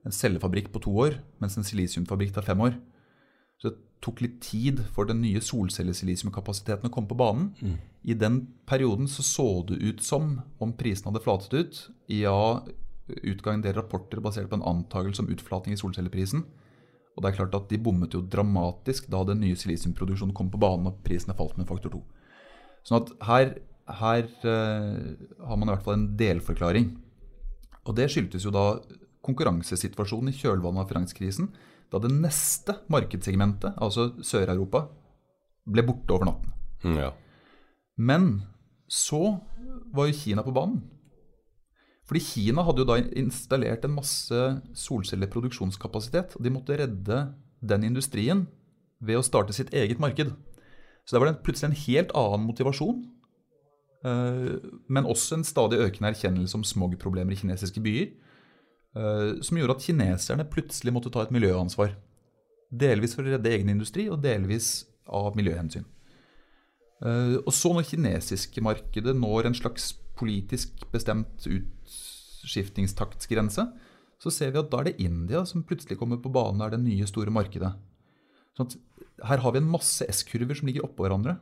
en 0.05 0.13
cellefabrikk 0.13 0.69
på 0.73 0.83
to 0.85 0.93
år, 1.01 1.17
mens 1.41 1.57
en 1.57 1.65
silisiumfabrikk 1.65 2.35
tar 2.35 2.45
fem 2.45 2.61
år. 2.61 2.77
Så 3.57 3.73
tok 4.03 4.21
litt 4.21 4.41
tid 4.45 4.83
for 4.93 5.09
den 5.09 5.21
nye 5.23 5.41
solcellesilisiumkapasiteten 5.43 6.89
å 6.89 6.93
komme 6.93 7.09
på 7.09 7.17
banen. 7.17 7.77
I 8.07 8.15
den 8.15 8.43
perioden 8.69 9.09
så 9.11 9.25
så 9.25 9.47
det 9.67 9.79
ut 9.81 10.03
som 10.05 10.37
om 10.63 10.73
prisene 10.77 11.11
hadde 11.11 11.23
flatet 11.25 11.53
ut. 11.53 11.79
Ja, 12.13 12.63
utga 13.07 13.53
en 13.53 13.63
del 13.65 13.75
rapporter 13.77 14.21
basert 14.23 14.51
på 14.51 14.59
en 14.59 14.67
antakelse 14.67 15.23
om 15.23 15.31
utflating 15.33 15.73
i 15.73 15.79
solcelleprisen. 15.79 16.45
Og 17.17 17.23
det 17.23 17.31
er 17.31 17.39
klart 17.39 17.55
at 17.57 17.71
de 17.71 17.79
bommet 17.81 18.13
jo 18.13 18.21
dramatisk 18.21 19.09
da 19.09 19.23
den 19.25 19.41
nye 19.41 19.57
silisiumproduksjonen 19.57 20.35
kom 20.37 20.51
på 20.53 20.61
banen 20.61 20.91
og 20.91 21.01
prisene 21.05 21.35
falt 21.37 21.57
med 21.57 21.67
faktor 21.69 21.95
to. 21.95 22.03
Sånn 22.85 23.01
at 23.01 23.09
her, 23.25 23.55
her 23.99 24.27
uh, 24.45 25.17
har 25.49 25.57
man 25.57 25.67
i 25.67 25.73
hvert 25.73 25.87
fall 25.87 25.97
en 25.97 26.11
delforklaring. 26.19 26.91
Og 27.87 27.97
det 27.97 28.11
skyldtes 28.13 28.45
jo 28.45 28.53
da 28.53 28.67
konkurransesituasjonen 29.25 30.29
i 30.29 30.37
kjølvannet 30.37 30.85
av 30.85 30.91
finanskrisen, 30.91 31.49
da 31.91 32.01
det 32.03 32.11
neste 32.11 32.75
markedssegmentet, 32.91 33.77
altså 33.79 34.11
Sør-Europa, 34.25 34.85
ble 35.67 35.83
borte 35.87 36.15
over 36.15 36.29
natten. 36.29 36.53
Mm, 36.83 36.99
ja. 36.99 37.11
Men 37.97 38.29
så 38.87 39.39
var 39.95 40.07
jo 40.07 40.15
Kina 40.15 40.43
på 40.45 40.53
banen. 40.55 40.83
Fordi 42.07 42.21
Kina 42.23 42.63
hadde 42.63 42.83
jo 42.83 42.87
da 42.87 43.01
installert 43.19 43.83
en 43.83 43.97
masse 43.97 44.43
solcelleproduksjonskapasitet, 44.79 46.37
og 46.37 46.45
de 46.45 46.53
måtte 46.53 46.77
redde 46.79 47.17
den 47.59 47.83
industrien 47.83 48.45
ved 49.03 49.19
å 49.19 49.25
starte 49.25 49.55
sitt 49.55 49.73
eget 49.75 49.99
marked. 49.99 50.31
Så 51.03 51.15
da 51.15 51.21
var 51.21 51.31
det 51.31 51.43
plutselig 51.43 51.71
en 51.71 51.81
helt 51.83 52.13
annen 52.15 52.47
motivasjon, 52.47 53.01
eh, 54.07 54.55
men 54.87 55.09
også 55.09 55.37
en 55.37 55.47
stadig 55.47 55.81
økende 55.83 56.13
erkjennelse 56.13 56.55
om 56.55 56.63
smogproblemer 56.67 57.35
i 57.35 57.41
kinesiske 57.41 57.83
byer, 57.83 58.09
som 59.45 59.57
gjorde 59.59 59.75
at 59.77 59.85
kineserne 59.85 60.49
plutselig 60.49 60.91
måtte 60.95 61.11
ta 61.13 61.19
et 61.23 61.35
miljøansvar. 61.35 61.89
Delvis 62.67 63.13
for 63.15 63.23
å 63.23 63.31
redde 63.31 63.53
egen 63.53 63.71
industri, 63.71 64.03
og 64.11 64.23
delvis 64.23 64.67
av 65.07 65.35
miljøhensyn. 65.39 65.85
Eh, 67.05 67.35
Og 67.45 67.53
så 67.53 67.73
når 67.73 67.89
kinesiske 67.91 68.61
markedet 68.63 69.15
når 69.15 69.45
en 69.47 69.57
slags 69.57 69.93
politisk 70.17 70.69
bestemt 70.91 71.45
utskiftningstaktsgrense, 71.45 73.63
så 74.17 74.29
ser 74.33 74.51
vi 74.51 74.59
at 74.59 74.71
da 74.71 74.77
er 74.81 74.85
det 74.89 75.01
India 75.05 75.45
som 75.45 75.63
plutselig 75.63 75.97
kommer 75.99 76.17
på 76.17 76.33
banen, 76.33 76.61
er 76.61 76.69
det 76.73 76.81
nye 76.81 77.05
store 77.05 77.31
markedet. 77.33 77.73
Sånn 78.57 78.69
her 79.25 79.37
har 79.41 79.51
vi 79.53 79.59
en 79.61 79.69
masse 79.69 80.05
S-kurver 80.09 80.55
som 80.57 80.67
ligger 80.69 80.85
oppå 80.85 81.03
hverandre, 81.05 81.33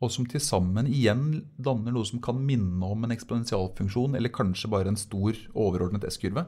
og 0.00 0.12
som 0.12 0.26
til 0.28 0.40
sammen 0.40 0.86
igjen 0.86 1.44
danner 1.56 1.92
noe 1.92 2.06
som 2.06 2.20
kan 2.22 2.44
minne 2.44 2.84
om 2.84 3.04
en 3.04 3.16
eksponentialfunksjon, 3.16 4.16
eller 4.16 4.32
kanskje 4.32 4.70
bare 4.70 4.88
en 4.92 5.00
stor 5.00 5.32
overordnet 5.56 6.04
S-kurve. 6.08 6.44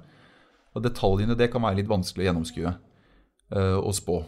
Og 0.76 0.84
detaljene 0.84 1.36
det 1.38 1.50
kan 1.52 1.64
være 1.64 1.80
litt 1.80 1.90
vanskelig 1.90 2.24
å 2.24 2.28
gjennomskue 2.28 2.70
eh, 2.70 3.78
og 3.78 3.92
spå. 3.96 4.20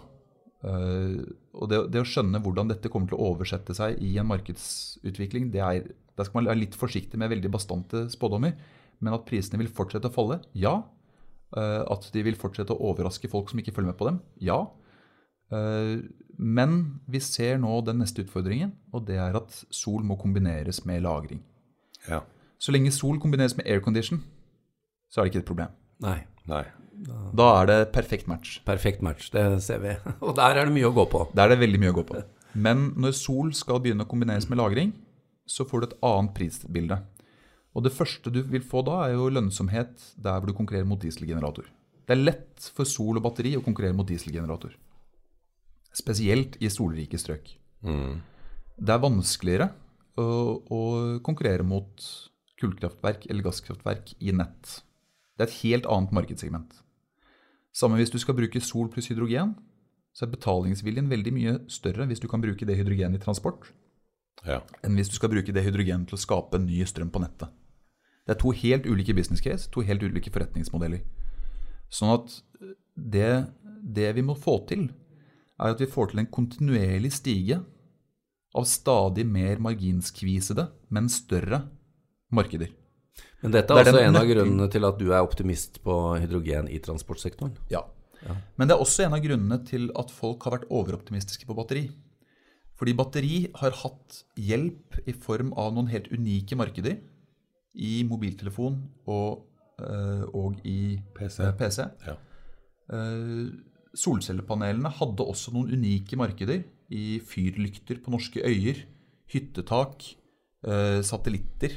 Eh, 0.67 1.19
og 1.55 1.69
det, 1.71 1.83
det 1.95 2.03
å 2.03 2.09
skjønne 2.09 2.41
hvordan 2.43 2.73
dette 2.73 2.91
kommer 2.91 3.11
til 3.11 3.19
å 3.19 3.33
oversette 3.33 3.77
seg 3.79 4.01
i 4.03 4.17
en 4.21 4.29
markedsutvikling, 4.31 5.51
det 5.55 5.63
er, 5.63 5.91
der 6.19 6.29
skal 6.29 6.41
man 6.41 6.51
være 6.51 6.65
litt 6.65 6.79
forsiktig 6.79 7.21
med 7.21 7.31
veldig 7.35 7.53
bastante 7.55 8.07
spådommer. 8.13 8.57
Men 9.03 9.17
at 9.17 9.27
prisene 9.27 9.59
vil 9.63 9.71
fortsette 9.75 10.11
å 10.11 10.15
falle, 10.15 10.41
ja. 10.59 10.81
Eh, 11.55 11.83
at 11.95 12.11
de 12.15 12.25
vil 12.27 12.39
fortsette 12.39 12.75
å 12.75 12.91
overraske 12.91 13.31
folk 13.31 13.53
som 13.53 13.63
ikke 13.63 13.75
følger 13.77 13.93
med 13.93 14.01
på 14.01 14.11
dem, 14.11 14.23
ja. 14.43 14.65
Men 15.53 16.79
vi 17.13 17.21
ser 17.21 17.59
nå 17.61 17.75
den 17.85 17.99
neste 18.01 18.23
utfordringen, 18.25 18.71
og 18.89 19.03
det 19.05 19.19
er 19.21 19.37
at 19.37 19.53
sol 19.69 20.01
må 20.01 20.17
kombineres 20.17 20.79
med 20.89 21.03
lagring. 21.05 21.43
ja. 22.09 22.23
Så 22.57 22.73
lenge 22.73 22.89
sol 22.95 23.19
kombineres 23.21 23.53
med 23.59 23.67
aircondition, 23.69 24.23
så 25.11 25.21
er 25.21 25.27
det 25.27 25.33
ikke 25.33 25.43
et 25.43 25.51
problem. 25.51 25.73
Nei. 26.03 26.21
Nei. 26.51 26.65
Da 27.35 27.47
er 27.61 27.69
det 27.71 27.79
perfekt 27.95 28.29
match. 28.31 28.59
Perfekt 28.67 29.03
match, 29.03 29.31
det 29.35 29.45
ser 29.65 29.81
vi. 29.83 29.95
Og 30.27 30.37
der 30.39 30.59
er 30.61 30.69
det 30.69 30.75
mye 30.75 30.91
å 30.91 30.95
gå 30.95 31.07
på. 31.11 31.25
Der 31.35 31.49
er 31.49 31.55
det 31.55 31.63
veldig 31.63 31.81
mye 31.83 31.95
å 31.95 31.99
gå 32.01 32.07
på. 32.13 32.23
Men 32.53 32.91
når 33.01 33.17
sol 33.17 33.53
skal 33.57 33.81
begynne 33.83 34.05
å 34.05 34.11
kombineres 34.11 34.49
med 34.51 34.61
lagring, 34.61 34.93
så 35.49 35.67
får 35.69 35.83
du 35.83 35.89
et 35.89 35.99
annet 36.07 36.35
prisbilde. 36.37 36.99
Og 37.73 37.87
det 37.87 37.95
første 37.97 38.31
du 38.33 38.43
vil 38.45 38.65
få 38.67 38.83
da, 38.87 39.07
er 39.07 39.17
jo 39.17 39.31
lønnsomhet 39.33 40.13
der 40.21 40.39
hvor 40.39 40.51
du 40.51 40.57
konkurrerer 40.57 40.89
mot 40.89 41.01
dieselgenerator. 41.01 41.71
Det 42.05 42.15
er 42.15 42.25
lett 42.27 42.67
for 42.77 42.89
sol 42.89 43.17
og 43.19 43.25
batteri 43.25 43.55
å 43.57 43.65
konkurrere 43.65 43.97
mot 43.97 44.09
dieselgenerator. 44.09 44.75
Spesielt 45.97 46.59
i 46.61 46.71
solrike 46.73 47.21
strøk. 47.21 47.55
Det 47.83 48.93
er 48.93 49.03
vanskeligere 49.03 49.71
å, 50.21 50.27
å 50.61 50.83
konkurrere 51.25 51.65
mot 51.67 52.05
kullkraftverk 52.61 53.27
eller 53.31 53.47
gasskraftverk 53.47 54.15
i 54.21 54.35
nett. 54.37 54.83
Det 55.37 55.45
er 55.45 55.51
et 55.51 55.61
helt 55.63 55.87
annet 55.91 56.13
markedssegment. 56.13 56.75
Samme 57.73 57.97
hvis 57.97 58.13
du 58.13 58.19
skal 58.21 58.37
bruke 58.37 58.61
sol 58.61 58.91
pluss 58.93 59.09
hydrogen, 59.09 59.55
så 60.13 60.27
er 60.27 60.35
betalingsviljen 60.35 61.09
veldig 61.09 61.33
mye 61.33 61.55
større 61.73 62.05
hvis 62.11 62.21
du 62.21 62.29
kan 62.29 62.43
bruke 62.43 62.67
det 62.69 62.77
hydrogen 62.77 63.17
i 63.17 63.21
transport, 63.23 63.71
Ja. 64.45 64.61
enn 64.85 64.97
hvis 64.97 65.09
du 65.09 65.17
skal 65.17 65.31
bruke 65.33 65.53
det 65.53 65.65
hydrogen 65.65 66.05
til 66.07 66.17
å 66.17 66.21
skape 66.21 66.59
ny 66.61 66.85
strøm 66.85 67.11
på 67.11 67.23
nettet. 67.23 67.49
Det 68.27 68.37
er 68.37 68.41
to 68.41 68.51
helt 68.51 68.85
ulike 68.87 69.15
business 69.15 69.41
case, 69.41 69.71
to 69.71 69.81
helt 69.81 70.03
ulike 70.03 70.31
forretningsmodeller. 70.31 71.01
Sånn 71.91 72.13
at 72.15 72.43
det, 72.97 73.49
det 73.83 74.15
vi 74.15 74.23
må 74.23 74.37
få 74.39 74.67
til, 74.69 74.91
er 75.59 75.73
at 75.73 75.81
vi 75.81 75.87
får 75.87 76.11
til 76.11 76.23
en 76.23 76.31
kontinuerlig 76.31 77.13
stige 77.13 77.63
av 78.55 78.65
stadig 78.69 79.25
mer 79.27 79.57
marginskvisede, 79.59 80.69
men 80.91 81.09
større 81.09 81.65
markeder. 82.31 82.69
Men 83.43 83.55
dette 83.57 83.75
Det 83.75 83.81
er 83.83 83.91
er 83.91 83.97
også 83.97 84.07
en 84.07 84.17
av 84.21 84.29
grunnene 84.29 84.71
til 84.71 84.87
at 84.87 84.99
du 85.01 85.09
er 85.11 85.21
optimist 85.25 85.83
på 85.83 85.97
hydrogen 86.23 86.69
i 86.71 86.79
transportsektoren. 86.79 87.57
Ja. 87.73 87.83
Men 88.57 88.69
det 88.69 88.77
er 88.77 88.83
også 88.85 89.07
en 89.07 89.17
av 89.17 89.23
grunnene 89.25 89.59
til 89.67 89.91
at 89.99 90.13
folk 90.15 90.45
har 90.47 90.59
vært 90.59 90.69
overoptimistiske 90.71 91.49
på 91.49 91.57
batteri. 91.59 91.89
Fordi 92.79 92.95
batteri 92.99 93.37
har 93.61 93.75
hatt 93.83 94.23
hjelp 94.39 95.01
i 95.07 95.15
form 95.15 95.53
av 95.59 95.75
noen 95.75 95.91
helt 95.93 96.09
unike 96.15 96.57
markeder 96.59 96.97
i 97.79 98.03
mobiltelefon 98.07 98.81
og, 99.07 99.45
eh, 99.79 100.25
og 100.35 100.59
i 100.67 100.99
PC. 101.15 101.45
eh, 101.45 101.53
PC. 101.59 101.87
Ja. 102.07 102.17
Eh, 102.93 103.53
solcellepanelene 103.95 104.91
hadde 104.99 105.27
også 105.27 105.53
noen 105.53 105.73
unike 105.77 106.17
markeder 106.17 106.65
i 106.91 107.21
fyrlykter 107.21 108.03
på 108.03 108.11
norske 108.11 108.43
øyer, 108.43 108.85
hyttetak, 109.33 110.03
satellitter. 111.03 111.73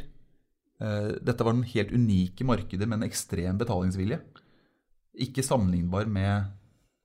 Eh, 0.81 1.11
dette 1.23 1.45
var 1.45 1.55
den 1.55 1.67
helt 1.71 1.93
unike 1.95 2.47
markeder 2.47 2.89
med 2.89 2.99
en 2.99 3.07
ekstrem 3.07 3.59
betalingsvilje. 3.59 4.19
Ikke 5.25 5.45
sammenlignbar 5.45 6.09
med 6.11 6.51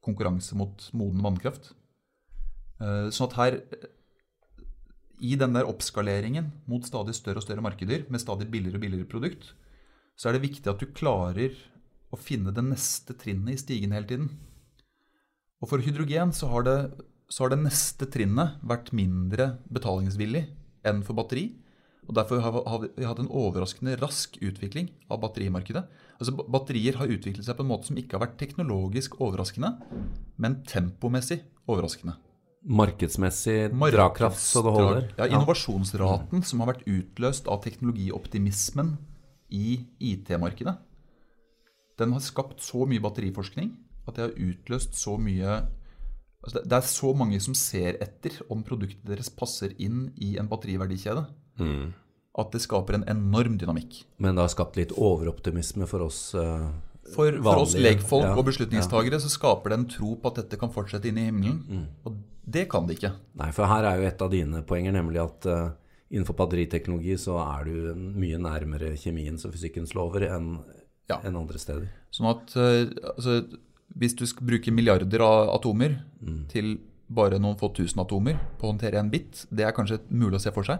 konkurranse 0.02 0.56
mot 0.58 0.88
moden 0.96 1.22
vannkraft. 1.22 1.72
Eh, 2.80 3.08
Sånn 3.14 3.30
at 3.30 3.38
her, 3.38 3.60
i 5.20 5.36
den 5.36 5.54
der 5.54 5.68
oppskaleringen 5.68 6.50
mot 6.70 6.86
stadig 6.88 7.14
større 7.14 7.42
og 7.42 7.46
større 7.46 7.64
markeder 7.64 8.06
med 8.08 8.22
stadig 8.22 8.48
billigere 8.50 8.80
og 8.80 8.86
billigere 8.86 9.10
produkt, 9.10 9.52
så 10.16 10.28
er 10.28 10.36
det 10.36 10.48
viktig 10.48 10.68
at 10.70 10.80
du 10.80 10.88
klarer 10.92 11.54
å 12.10 12.18
finne 12.18 12.52
det 12.52 12.64
neste 12.66 13.14
trinnet 13.14 13.54
i 13.54 13.60
stigen 13.60 13.94
hele 13.94 14.08
tiden. 14.08 14.30
Og 15.60 15.68
for 15.70 15.84
hydrogen 15.84 16.32
så 16.34 16.48
har 16.50 16.64
det, 16.66 16.78
så 17.30 17.44
har 17.44 17.52
det 17.52 17.62
neste 17.62 18.08
trinnet 18.10 18.58
vært 18.66 18.90
mindre 18.96 19.52
betalingsvillig 19.70 20.48
enn 20.88 21.04
for 21.06 21.14
batteri. 21.18 21.50
Og 22.08 22.16
Derfor 22.16 22.40
har 22.42 22.80
vi 22.82 23.06
hatt 23.06 23.20
en 23.22 23.30
overraskende 23.30 23.96
rask 24.00 24.34
utvikling 24.42 24.88
av 25.10 25.20
batterimarkedet. 25.22 25.84
Altså 26.18 26.34
Batterier 26.40 26.98
har 26.98 27.12
utviklet 27.12 27.46
seg 27.46 27.58
på 27.58 27.64
en 27.64 27.70
måte 27.70 27.90
som 27.90 28.00
ikke 28.00 28.16
har 28.16 28.24
vært 28.24 28.40
teknologisk 28.40 29.20
overraskende, 29.22 29.76
men 30.40 30.58
tempomessig 30.68 31.42
overraskende. 31.70 32.16
Markedsmessig 32.60 33.70
drakraft 33.94 34.42
så 34.42 34.60
det 34.66 34.74
holder. 34.74 35.06
Ja, 35.16 35.30
Innovasjonsraten 35.30 36.42
som 36.44 36.60
har 36.60 36.74
vært 36.74 36.84
utløst 36.90 37.48
av 37.48 37.62
teknologioptimismen 37.64 38.96
i 39.54 39.80
IT-markedet, 40.10 40.76
den 42.00 42.14
har 42.16 42.24
skapt 42.24 42.62
så 42.64 42.86
mye 42.88 43.02
batteriforskning 43.04 43.74
at 44.08 44.16
det 44.16 44.24
har 44.24 44.38
utløst 44.40 44.96
så 44.96 45.16
mye 45.20 45.60
altså 46.40 46.62
det 46.64 46.76
er 46.76 46.86
så 46.88 47.12
mange 47.16 47.40
som 47.44 47.56
ser 47.56 47.98
etter 48.00 48.38
om 48.52 48.62
produktet 48.64 49.04
deres 49.08 49.28
passer 49.32 49.74
inn 49.82 50.08
i 50.16 50.36
en 50.40 50.48
batteriverdikjede, 50.48 51.26
at 51.58 52.52
det 52.54 52.60
skaper 52.62 52.94
en 52.94 53.04
enorm 53.10 53.56
dynamikk. 53.58 54.04
Men 54.18 54.34
det 54.38 54.44
har 54.46 54.52
skapt 54.52 54.76
litt 54.78 54.92
overoptimisme 54.96 55.86
for 55.90 56.06
oss 56.06 56.34
eh, 56.34 56.68
For, 57.14 57.32
for 57.42 57.64
oss 57.64 57.74
legfolk 57.74 58.22
ja, 58.28 58.34
og 58.38 58.46
beslutningstagere 58.46 59.18
så 59.20 59.28
skaper 59.32 59.70
det 59.72 59.78
en 59.80 59.88
tro 59.90 60.14
på 60.16 60.30
at 60.30 60.36
dette 60.44 60.56
kan 60.60 60.70
fortsette 60.70 61.08
inn 61.10 61.18
i 61.18 61.26
himmelen. 61.26 61.58
Mm. 61.68 61.86
Og 62.06 62.20
det 62.50 62.68
kan 62.70 62.86
det 62.86 62.98
ikke. 62.98 63.12
Nei, 63.40 63.50
for 63.52 63.66
her 63.66 63.84
er 63.84 63.98
jo 64.00 64.06
et 64.08 64.22
av 64.22 64.30
dine 64.30 64.62
poenger, 64.66 64.94
nemlig 64.94 65.20
at 65.22 65.46
uh, 65.50 65.72
innenfor 66.10 66.34
batteriteknologi 66.38 67.16
så 67.18 67.36
er 67.42 67.66
du 67.66 67.94
mye 67.96 68.38
nærmere 68.42 68.94
kjemiens 68.98 69.44
og 69.46 69.52
fysikkens 69.56 69.94
lover 69.98 70.28
enn 70.30 70.60
Ja. 71.10 71.18
enn 71.26 71.34
andre 71.36 71.58
steder. 71.58 71.88
Sånn 72.14 72.30
at 72.30 72.54
uh, 72.54 72.86
altså, 73.16 73.40
hvis 73.98 74.14
du 74.14 74.24
skal 74.30 74.46
bruke 74.46 74.70
milliarder 74.70 75.20
av 75.26 75.50
atomer 75.58 75.98
Mm. 76.20 76.46
til 76.52 76.78
bare 77.08 77.38
noen 77.40 77.56
få 77.58 77.72
tusen 77.74 77.98
atomer 78.02 78.36
på 78.60 78.66
å 78.68 78.70
håndtere 78.74 78.98
en 79.00 79.10
bit, 79.10 79.46
det 79.50 79.64
er 79.66 79.72
kanskje 79.74 79.98
mulig 80.10 80.36
å 80.38 80.42
se 80.44 80.50
for 80.54 80.62
seg. 80.68 80.78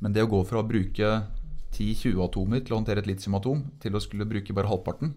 Men 0.00 0.12
det 0.12 0.24
å 0.26 0.30
gå 0.30 0.42
fra 0.48 0.60
å 0.62 0.66
bruke 0.68 1.10
10-20 1.76 2.20
atomer 2.24 2.62
til 2.64 2.74
å 2.76 2.80
håndtere 2.80 3.02
et 3.02 3.08
litiumatom, 3.10 3.62
til 3.82 3.96
å 3.96 4.02
skulle 4.02 4.26
bruke 4.28 4.54
bare 4.56 4.68
halvparten, 4.70 5.14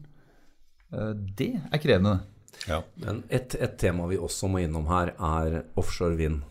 eh, 0.94 1.14
det 1.40 1.52
er 1.72 1.82
krevende. 1.84 2.20
Ja. 2.68 2.82
Men 3.00 3.24
et, 3.30 3.56
et 3.56 3.78
tema 3.80 4.08
vi 4.10 4.18
også 4.20 4.50
må 4.52 4.62
innom 4.64 4.88
her, 4.92 5.14
er 5.16 5.62
offshore 5.80 6.18
vind. 6.20 6.42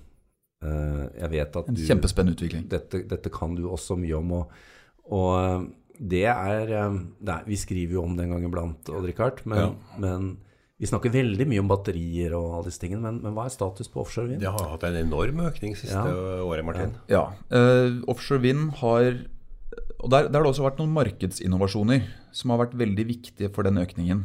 Eh, 0.65 1.05
jeg 1.23 1.31
vet 1.35 1.57
at 1.61 1.69
En 1.71 1.77
kjempespennende 1.77 2.37
utvikling. 2.39 2.69
dette, 2.71 3.03
dette 3.11 3.31
kan 3.35 3.55
du 3.55 3.67
også 3.69 3.97
mye 4.01 4.17
om. 4.19 4.33
Og, 4.41 4.57
og 5.15 5.31
eh, 5.43 5.69
det, 5.99 6.25
er, 6.31 6.67
det 7.19 7.33
er 7.35 7.47
Vi 7.49 7.57
skriver 7.59 7.97
jo 7.99 8.05
om 8.07 8.17
det 8.17 8.27
en 8.29 8.37
gang 8.37 8.45
iblant, 8.47 8.93
Odd-Rikard, 8.95 9.43
men, 9.51 9.59
Ja. 9.59 9.73
men 9.99 10.29
vi 10.79 10.87
snakker 10.87 11.11
veldig 11.11 11.47
mye 11.51 11.63
om 11.63 11.71
batterier 11.71 12.35
og 12.39 12.53
alle 12.55 12.69
disse 12.71 12.79
tingene. 12.83 13.03
Men, 13.03 13.19
men 13.25 13.35
hva 13.35 13.49
er 13.49 13.55
status 13.55 13.91
på 13.91 14.05
offshore 14.05 14.31
vind? 14.31 14.43
Det 14.45 14.53
har 14.55 14.69
hatt 14.71 14.87
en 14.87 14.99
enorm 15.01 15.41
økning 15.49 15.75
siste 15.75 15.99
Ja. 15.99 16.39
året, 16.47 16.65
Martin. 16.67 16.95
Ja. 17.11 17.25
Uh, 17.51 17.99
offshore 18.07 18.45
vind 18.45 18.71
har 18.83 19.19
Og 19.99 20.11
der, 20.13 20.29
der 20.31 20.39
har 20.39 20.45
det 20.47 20.53
også 20.53 20.63
vært 20.63 20.79
noen 20.79 20.95
markedsinnovasjoner 20.95 22.05
som 22.31 22.53
har 22.55 22.61
vært 22.61 22.77
veldig 22.79 23.05
viktige 23.09 23.51
for 23.51 23.67
den 23.67 23.81
økningen. 23.83 24.21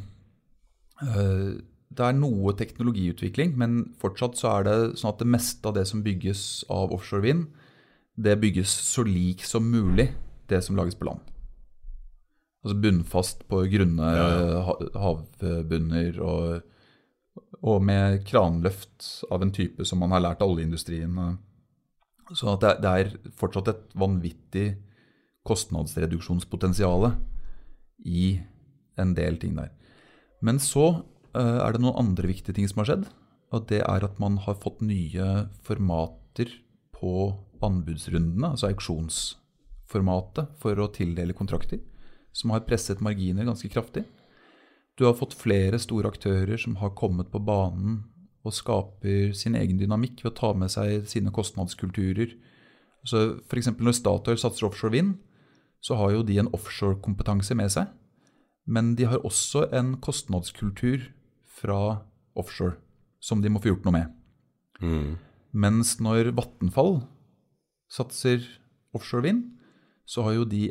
Uh, 1.02 1.58
det 1.90 2.06
er 2.06 2.14
noe 2.14 2.54
teknologiutvikling, 2.58 3.56
men 3.58 3.80
fortsatt 4.02 4.38
så 4.38 4.52
er 4.60 4.68
det 4.68 4.78
sånn 5.02 5.10
at 5.10 5.22
det 5.22 5.30
meste 5.34 5.66
av 5.70 5.74
det 5.78 5.88
som 5.90 6.04
bygges 6.06 6.64
av 6.70 6.94
offshore 6.94 7.26
vind, 7.26 7.48
det 8.14 8.38
bygges 8.42 8.70
så 8.70 9.02
lik 9.06 9.42
som 9.46 9.66
mulig 9.66 10.12
det 10.50 10.62
som 10.66 10.78
lages 10.78 10.98
på 10.98 11.10
land. 11.10 11.22
Altså 12.63 12.79
bunnfast 12.79 13.43
på 13.51 13.63
grunne 13.72 14.12
ha- 14.67 14.77
havbunner 15.03 16.20
og, 16.24 16.62
og 17.60 17.82
med 17.84 18.22
kranløft 18.29 19.10
av 19.34 19.43
en 19.43 19.51
type 19.51 19.84
som 19.88 20.00
man 20.00 20.15
har 20.15 20.24
lært 20.24 20.43
av 20.43 20.53
oljeindustrien. 20.53 21.20
så 22.32 22.53
at 22.53 22.63
det, 22.63 22.74
det 22.86 22.93
er 22.93 23.34
fortsatt 23.36 23.67
et 23.74 23.84
vanvittig 24.00 24.67
kostnadsreduksjonspotensial 25.43 27.12
i 28.08 28.39
en 29.00 29.13
del 29.17 29.38
ting 29.41 29.58
der. 29.58 29.74
Men 30.43 30.60
så 30.60 31.03
uh, 31.36 31.60
er 31.63 31.75
det 31.75 31.84
noen 31.84 32.00
andre 32.00 32.29
viktige 32.32 32.55
ting 32.55 32.67
som 32.70 32.84
har 32.84 32.91
skjedd. 32.91 33.08
Og 33.53 33.67
det 33.70 33.84
er 33.86 34.05
at 34.08 34.20
man 34.22 34.39
har 34.41 34.58
fått 34.58 34.82
nye 34.82 35.48
formater 35.65 36.50
på 36.96 37.34
anbudsrundene, 37.63 38.53
altså 38.53 38.72
auksjonsformatet, 38.72 40.55
for 40.60 40.79
å 40.82 40.89
tildele 40.96 41.36
kontrakter, 41.38 41.79
som 42.34 42.54
har 42.54 42.66
presset 42.68 43.02
marginer 43.04 43.48
ganske 43.48 43.70
kraftig. 43.72 44.04
Du 44.98 45.06
har 45.08 45.18
fått 45.18 45.38
flere 45.38 45.80
store 45.82 46.10
aktører 46.13 46.58
som 46.60 46.78
har 46.82 46.94
kommet 46.98 47.32
på 47.34 47.41
banen 47.41 48.04
og 48.43 48.54
skaper 48.54 49.32
sin 49.38 49.56
egen 49.56 49.80
dynamikk 49.80 50.22
ved 50.24 50.34
å 50.34 50.38
ta 50.38 50.52
med 50.58 50.72
seg 50.74 51.08
sine 51.10 51.32
kostnadskulturer. 51.34 52.34
Så 53.08 53.24
F.eks. 53.48 53.72
når 53.80 53.96
Statoil 53.98 54.39
satser 54.39 54.67
offshore 54.67 54.93
vind, 54.93 55.15
så 55.84 55.98
har 56.00 56.13
jo 56.13 56.24
de 56.28 56.38
en 56.39 56.52
offshore-kompetanse 56.56 57.56
med 57.60 57.72
seg. 57.74 57.89
Men 58.65 58.93
de 58.96 59.08
har 59.10 59.24
også 59.28 59.67
en 59.76 59.98
kostnadskultur 60.04 61.10
fra 61.60 62.04
offshore 62.39 62.78
som 63.24 63.41
de 63.43 63.52
må 63.52 63.62
få 63.63 63.74
gjort 63.74 63.88
noe 63.88 63.96
med. 63.96 64.13
Mm. 64.84 65.12
Mens 65.54 65.98
når 66.04 66.34
Vattenfall 66.36 67.02
satser 67.91 68.43
offshore 68.96 69.28
vind, 69.28 69.43
så 70.06 70.26
har 70.26 70.39
jo 70.39 70.48
de 70.50 70.65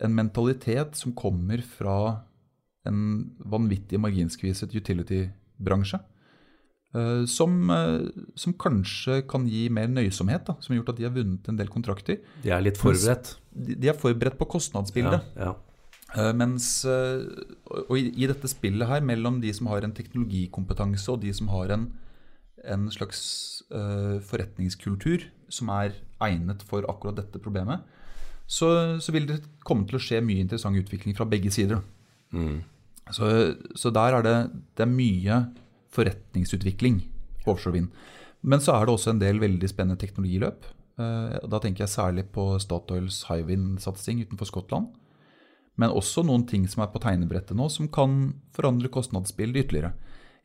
en 0.00 0.14
mentalitet 0.14 0.96
som 0.98 1.14
kommer 1.16 1.62
fra 1.62 2.24
en 2.88 3.00
vanvittig 3.38 3.98
marginskviset 4.00 4.74
utility-bransje. 4.74 6.00
eh, 6.94 7.24
Som, 7.26 7.70
eh, 7.70 8.08
som 8.34 8.54
kanskje 8.54 9.26
kan 9.28 9.46
gi 9.46 9.68
mer 9.68 9.88
nøysomhet, 9.88 10.46
da, 10.46 10.56
som 10.60 10.72
har 10.72 10.80
gjort 10.82 10.94
at 10.94 10.96
de 10.96 11.04
har 11.04 11.12
vunnet 11.12 11.48
en 11.48 11.56
del 11.56 11.68
kontrakter. 11.68 12.20
De 12.42 12.50
er 12.50 12.62
litt 12.62 12.78
forberedt. 12.78 13.36
De, 13.52 13.74
de 13.74 13.88
er 13.88 13.98
forberedt 13.98 14.38
på 14.38 14.48
kostnadsbildet. 14.48 15.24
Ja, 15.36 15.50
ja. 15.50 15.54
Eh, 16.16 16.32
Mens, 16.32 16.84
og 16.86 17.92
i, 17.98 18.08
i 18.16 18.26
dette 18.26 18.48
spillet 18.48 18.88
her 18.88 19.02
mellom 19.04 19.42
de 19.42 19.52
som 19.52 19.66
har 19.66 19.84
en 19.84 19.92
teknologikompetanse 19.92 21.12
og 21.12 21.20
de 21.20 21.34
som 21.34 21.48
har 21.52 21.74
en, 21.74 21.90
en 22.64 22.88
slags 22.90 23.62
uh, 23.70 24.16
forretningskultur 24.24 25.28
som 25.52 25.68
er 25.68 25.92
egnet 26.24 26.62
for 26.66 26.82
akkurat 26.88 27.20
dette 27.20 27.38
problemet, 27.38 27.84
så, 28.48 28.68
så 29.04 29.12
vil 29.12 29.28
det 29.28 29.42
komme 29.66 29.84
til 29.88 29.98
å 29.98 30.02
skje 30.02 30.22
mye 30.24 30.40
interessant 30.40 30.78
utvikling 30.80 31.16
fra 31.16 31.26
begge 31.28 31.52
sider. 31.52 31.82
Mm. 32.32 32.62
Så, 33.12 33.28
så 33.76 33.92
der 33.92 34.16
er 34.16 34.24
det, 34.24 34.36
det 34.76 34.84
er 34.84 34.92
mye 34.92 35.42
forretningsutvikling 35.92 37.02
på 37.44 37.52
offshore 37.52 37.76
vind. 37.76 37.92
Men 38.40 38.62
så 38.64 38.76
er 38.76 38.86
det 38.86 38.94
også 38.94 39.12
en 39.12 39.20
del 39.20 39.40
veldig 39.42 39.68
spennende 39.68 40.00
teknologiløp. 40.00 40.68
Eh, 41.00 41.36
Da 41.44 41.60
tenker 41.60 41.84
jeg 41.84 41.92
særlig 41.92 42.24
på 42.32 42.50
Statoils 42.62 43.24
Hywind-satsing 43.28 44.22
utenfor 44.24 44.48
Skottland. 44.48 44.92
Men 45.78 45.94
også 45.94 46.24
noen 46.26 46.46
ting 46.48 46.64
som 46.70 46.82
er 46.82 46.92
på 46.92 47.02
tegnebrettet 47.02 47.56
nå, 47.56 47.68
som 47.70 47.88
kan 47.88 48.34
forandre 48.56 48.90
kostnadsbildet 48.90 49.66
ytterligere. 49.66 49.92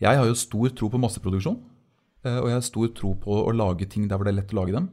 Jeg 0.01 0.19
har 0.19 0.27
jo 0.27 0.35
stor 0.37 0.73
tro 0.75 0.89
på 0.91 0.99
masseproduksjon, 1.01 1.61
eh, 2.25 2.39
og 2.41 2.49
jeg 2.49 2.57
har 2.59 2.67
stor 2.67 2.91
tro 2.97 3.13
på 3.15 3.39
å 3.47 3.55
lage 3.55 3.87
ting 3.89 4.07
der 4.09 4.17
hvor 4.19 4.27
det 4.27 4.35
er 4.35 4.41
lett 4.41 4.53
å 4.53 4.59
lage 4.61 4.75
dem. 4.75 4.91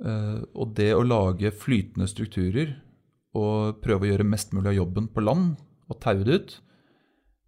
Eh, 0.00 0.40
Og 0.54 0.74
det 0.76 0.92
å 0.96 1.04
lage 1.04 1.52
flytende 1.52 2.08
strukturer 2.08 2.76
og 3.36 3.80
prøve 3.84 4.06
å 4.06 4.10
gjøre 4.12 4.26
mest 4.26 4.54
mulig 4.56 4.72
av 4.72 4.78
jobben 4.78 5.08
på 5.12 5.22
land 5.22 5.60
og 5.90 6.00
taue 6.00 6.24
det 6.24 6.38
ut, 6.40 6.54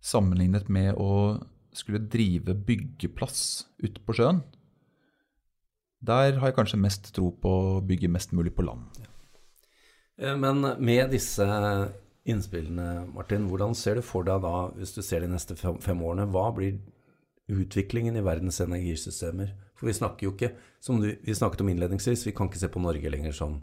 sammenlignet 0.03 0.69
med 0.69 0.95
å 0.99 1.41
skulle 1.73 2.03
drive 2.13 2.55
byggeplass 2.67 3.65
ute 3.83 4.03
på 4.05 4.15
sjøen, 4.19 4.43
der 6.03 6.37
har 6.39 6.51
jeg 6.51 6.57
kanskje 6.59 6.81
mest 6.83 7.13
tro 7.15 7.31
på 7.31 7.49
å 7.49 7.81
bygge 7.87 8.11
mest 8.11 8.33
mulig 8.35 8.53
på 8.55 8.67
land. 8.67 8.85
Eh, 10.19 10.37
Men 10.37 10.61
med 10.79 11.11
disse 11.11 11.47
innspillene, 12.27 13.07
Martin, 13.15 13.49
hvordan 13.49 13.75
ser 13.75 13.99
du 13.99 14.03
for 14.03 14.23
deg 14.27 14.43
da, 14.43 14.69
hvis 14.77 14.95
du 14.95 15.03
ser 15.03 15.21
de 15.21 15.31
neste 15.31 15.57
fem, 15.57 16.03
årene, 16.03 16.29
hva 16.31 16.53
blir 16.55 16.79
utviklingen 17.51 18.17
i 18.17 18.23
verdens 18.23 18.61
energisystemer? 18.61 19.55
For 19.83 19.91
vi 19.91 19.97
snakker 19.99 20.29
jo 20.29 20.33
ikke, 20.37 20.53
som 20.79 21.01
du, 21.03 21.09
vi 21.27 21.35
snakket 21.35 21.65
om 21.65 21.73
innledningsvis, 21.73 22.23
vi 22.29 22.35
kan 22.39 22.47
ikke 22.47 22.61
se 22.63 22.71
på 22.71 22.83
Norge 22.85 23.11
lenger 23.11 23.35
som, 23.35 23.57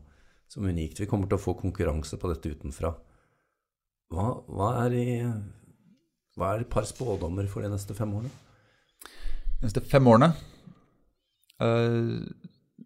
som 0.52 0.68
unikt. 0.68 1.00
Vi 1.00 1.08
kommer 1.08 1.32
til 1.32 1.40
å 1.40 1.44
få 1.46 1.56
konkurranse 1.56 2.20
på 2.20 2.34
dette 2.34 2.52
utenfra. 2.52 2.92
Hva, 4.12 4.28
hva, 4.52 4.70
er 4.84 4.98
i, 5.00 5.08
hva 6.36 6.52
er 6.52 6.66
et 6.66 6.72
par 6.74 6.84
spådommer 6.90 7.48
for 7.48 7.64
de 7.64 7.72
neste 7.72 7.96
fem 7.96 8.12
årene? 8.20 8.36
De 9.08 9.70
neste 9.70 9.86
fem 9.88 10.12
årene 10.12 10.34
Uh, 11.60 12.24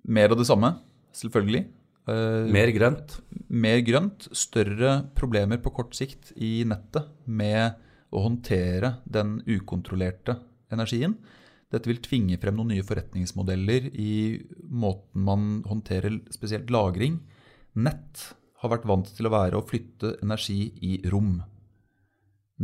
Mer 0.10 0.34
av 0.34 0.40
det 0.40 0.48
samme, 0.50 0.72
selvfølgelig. 1.14 1.68
Uh, 2.10 2.50
Mer 2.50 2.72
grønt? 2.74 3.20
mer 3.54 3.84
grønt, 3.86 4.26
større 4.34 4.96
problemer 5.14 5.60
på 5.62 5.72
kort 5.76 5.94
sikt 5.94 6.32
i 6.42 6.64
nettet 6.66 7.06
med 7.30 7.78
å 8.10 8.24
håndtere 8.26 8.96
den 9.06 9.38
ukontrollerte 9.46 10.40
energien. 10.74 11.14
Dette 11.74 11.90
vil 11.90 12.02
tvinge 12.06 12.38
frem 12.42 12.58
noen 12.58 12.76
nye 12.76 12.86
forretningsmodeller 12.86 13.90
i 13.98 14.14
måten 14.70 15.24
man 15.26 15.48
håndterer 15.66 16.20
spesielt 16.34 16.70
lagring. 16.74 17.18
Nett 17.74 18.28
har 18.62 18.72
vært 18.76 18.86
vant 18.88 19.10
til 19.10 19.28
å 19.28 19.34
være 19.34 19.58
å 19.58 19.66
flytte 19.66 20.14
energi 20.22 20.68
i 20.86 21.00
rom. 21.10 21.40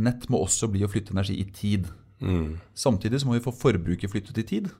Nett 0.00 0.28
må 0.30 0.38
også 0.44 0.70
bli 0.70 0.84
å 0.86 0.90
flytte 0.90 1.12
energi 1.16 1.40
i 1.42 1.48
tid. 1.50 1.90
Mm. 2.22 2.60
Samtidig 2.76 3.20
så 3.20 3.28
må 3.28 3.34
vi 3.36 3.44
få 3.44 3.52
forbruket 3.56 4.12
flyttet 4.12 4.38
i 4.40 4.46
tid. 4.46 4.70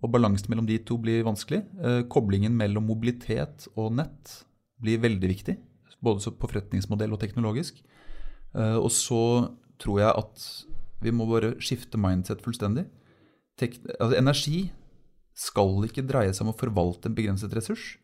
Og 0.00 0.12
balansen 0.12 0.48
mellom 0.52 0.66
de 0.68 0.78
to 0.80 0.96
blir 1.00 1.26
vanskelig. 1.26 1.62
Eh, 1.76 2.02
koblingen 2.12 2.56
mellom 2.56 2.88
mobilitet 2.88 3.68
og 3.76 3.92
nett 4.00 4.40
blir 4.80 5.04
veldig 5.04 5.30
viktig. 5.36 5.58
Både 6.04 6.32
på 6.32 6.48
forretningsmodell 6.48 7.12
og 7.12 7.20
teknologisk. 7.20 7.78
Eh, 8.56 8.76
og 8.80 8.88
så 8.94 9.22
tror 9.82 10.00
jeg 10.00 10.24
at 10.24 10.48
vi 11.04 11.12
må 11.12 11.28
bare 11.28 11.58
skifte 11.60 12.00
mindset 12.00 12.40
fullstendig. 12.44 12.86
Altså, 13.56 14.16
energi 14.18 14.66
skal 15.36 15.86
ikke 15.86 16.04
dreie 16.08 16.32
seg 16.34 16.44
om 16.44 16.52
å 16.52 16.58
forvalte 16.58 17.10
en 17.10 17.16
begrenset 17.16 17.54
ressurs. 17.56 17.94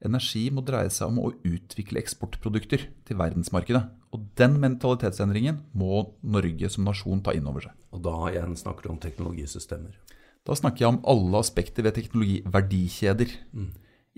Energi 0.00 0.46
må 0.54 0.62
dreie 0.64 0.88
seg 0.92 1.10
om 1.10 1.18
å 1.20 1.32
utvikle 1.44 2.00
eksportprodukter 2.00 2.86
til 3.06 3.18
verdensmarkedet. 3.20 3.82
Og 4.16 4.30
den 4.38 4.56
mentalitetsendringen 4.62 5.60
må 5.76 6.06
Norge 6.22 6.70
som 6.72 6.86
nasjon 6.88 7.20
ta 7.22 7.34
inn 7.36 7.48
over 7.50 7.66
seg. 7.66 7.76
Og 7.92 8.02
da 8.06 8.16
igjen 8.30 8.56
snakker 8.58 8.86
du 8.86 8.94
om 8.94 9.02
teknologisystemer. 9.02 9.98
Da 10.46 10.56
snakker 10.56 10.86
jeg 10.86 10.94
om 10.94 11.02
alle 11.10 11.42
aspekter 11.44 11.84
ved 11.84 11.98
teknologiverdikjeder. 11.98 13.34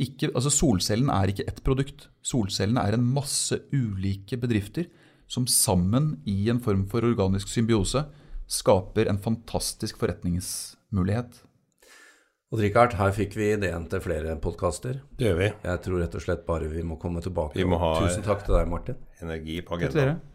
Ikke, 0.01 0.31
altså 0.31 0.53
Solcellen 0.55 1.11
er 1.13 1.33
ikke 1.33 1.49
ett 1.51 1.61
produkt. 1.67 2.07
Solcellene 2.25 2.85
er 2.87 2.97
en 2.97 3.09
masse 3.17 3.59
ulike 3.75 4.39
bedrifter 4.41 4.87
som 5.27 5.49
sammen 5.51 6.15
i 6.29 6.47
en 6.53 6.61
form 6.63 6.87
for 6.93 7.05
organisk 7.09 7.51
symbiose 7.51 8.05
skaper 8.53 9.09
en 9.09 9.21
fantastisk 9.23 9.99
forretningsmulighet. 10.93 11.43
Og 12.53 12.61
Richard, 12.61 12.93
her 12.99 13.13
fikk 13.17 13.35
vi 13.37 13.47
ideen 13.55 13.87
til 13.89 14.01
flere 14.05 14.35
podkaster. 14.41 14.99
Det 15.17 15.25
gjør 15.31 15.39
vi. 15.39 15.53
Jeg 15.65 15.81
tror 15.87 16.01
rett 16.03 16.15
og 16.15 16.21
slett 16.23 16.45
bare 16.47 16.69
vi 16.69 16.83
må 16.85 16.99
komme 17.01 17.23
tilbake. 17.25 17.55
Vi 17.57 17.65
må 17.65 17.79
ha- 17.81 17.95
Tusen 18.01 18.23
takk 18.23 18.45
til 18.45 18.55
deg, 18.55 18.69
Martin. 18.69 18.97
Energi 19.23 19.61
på 19.63 19.79
Gratulerer. 19.79 20.19
agendaen. 20.21 20.29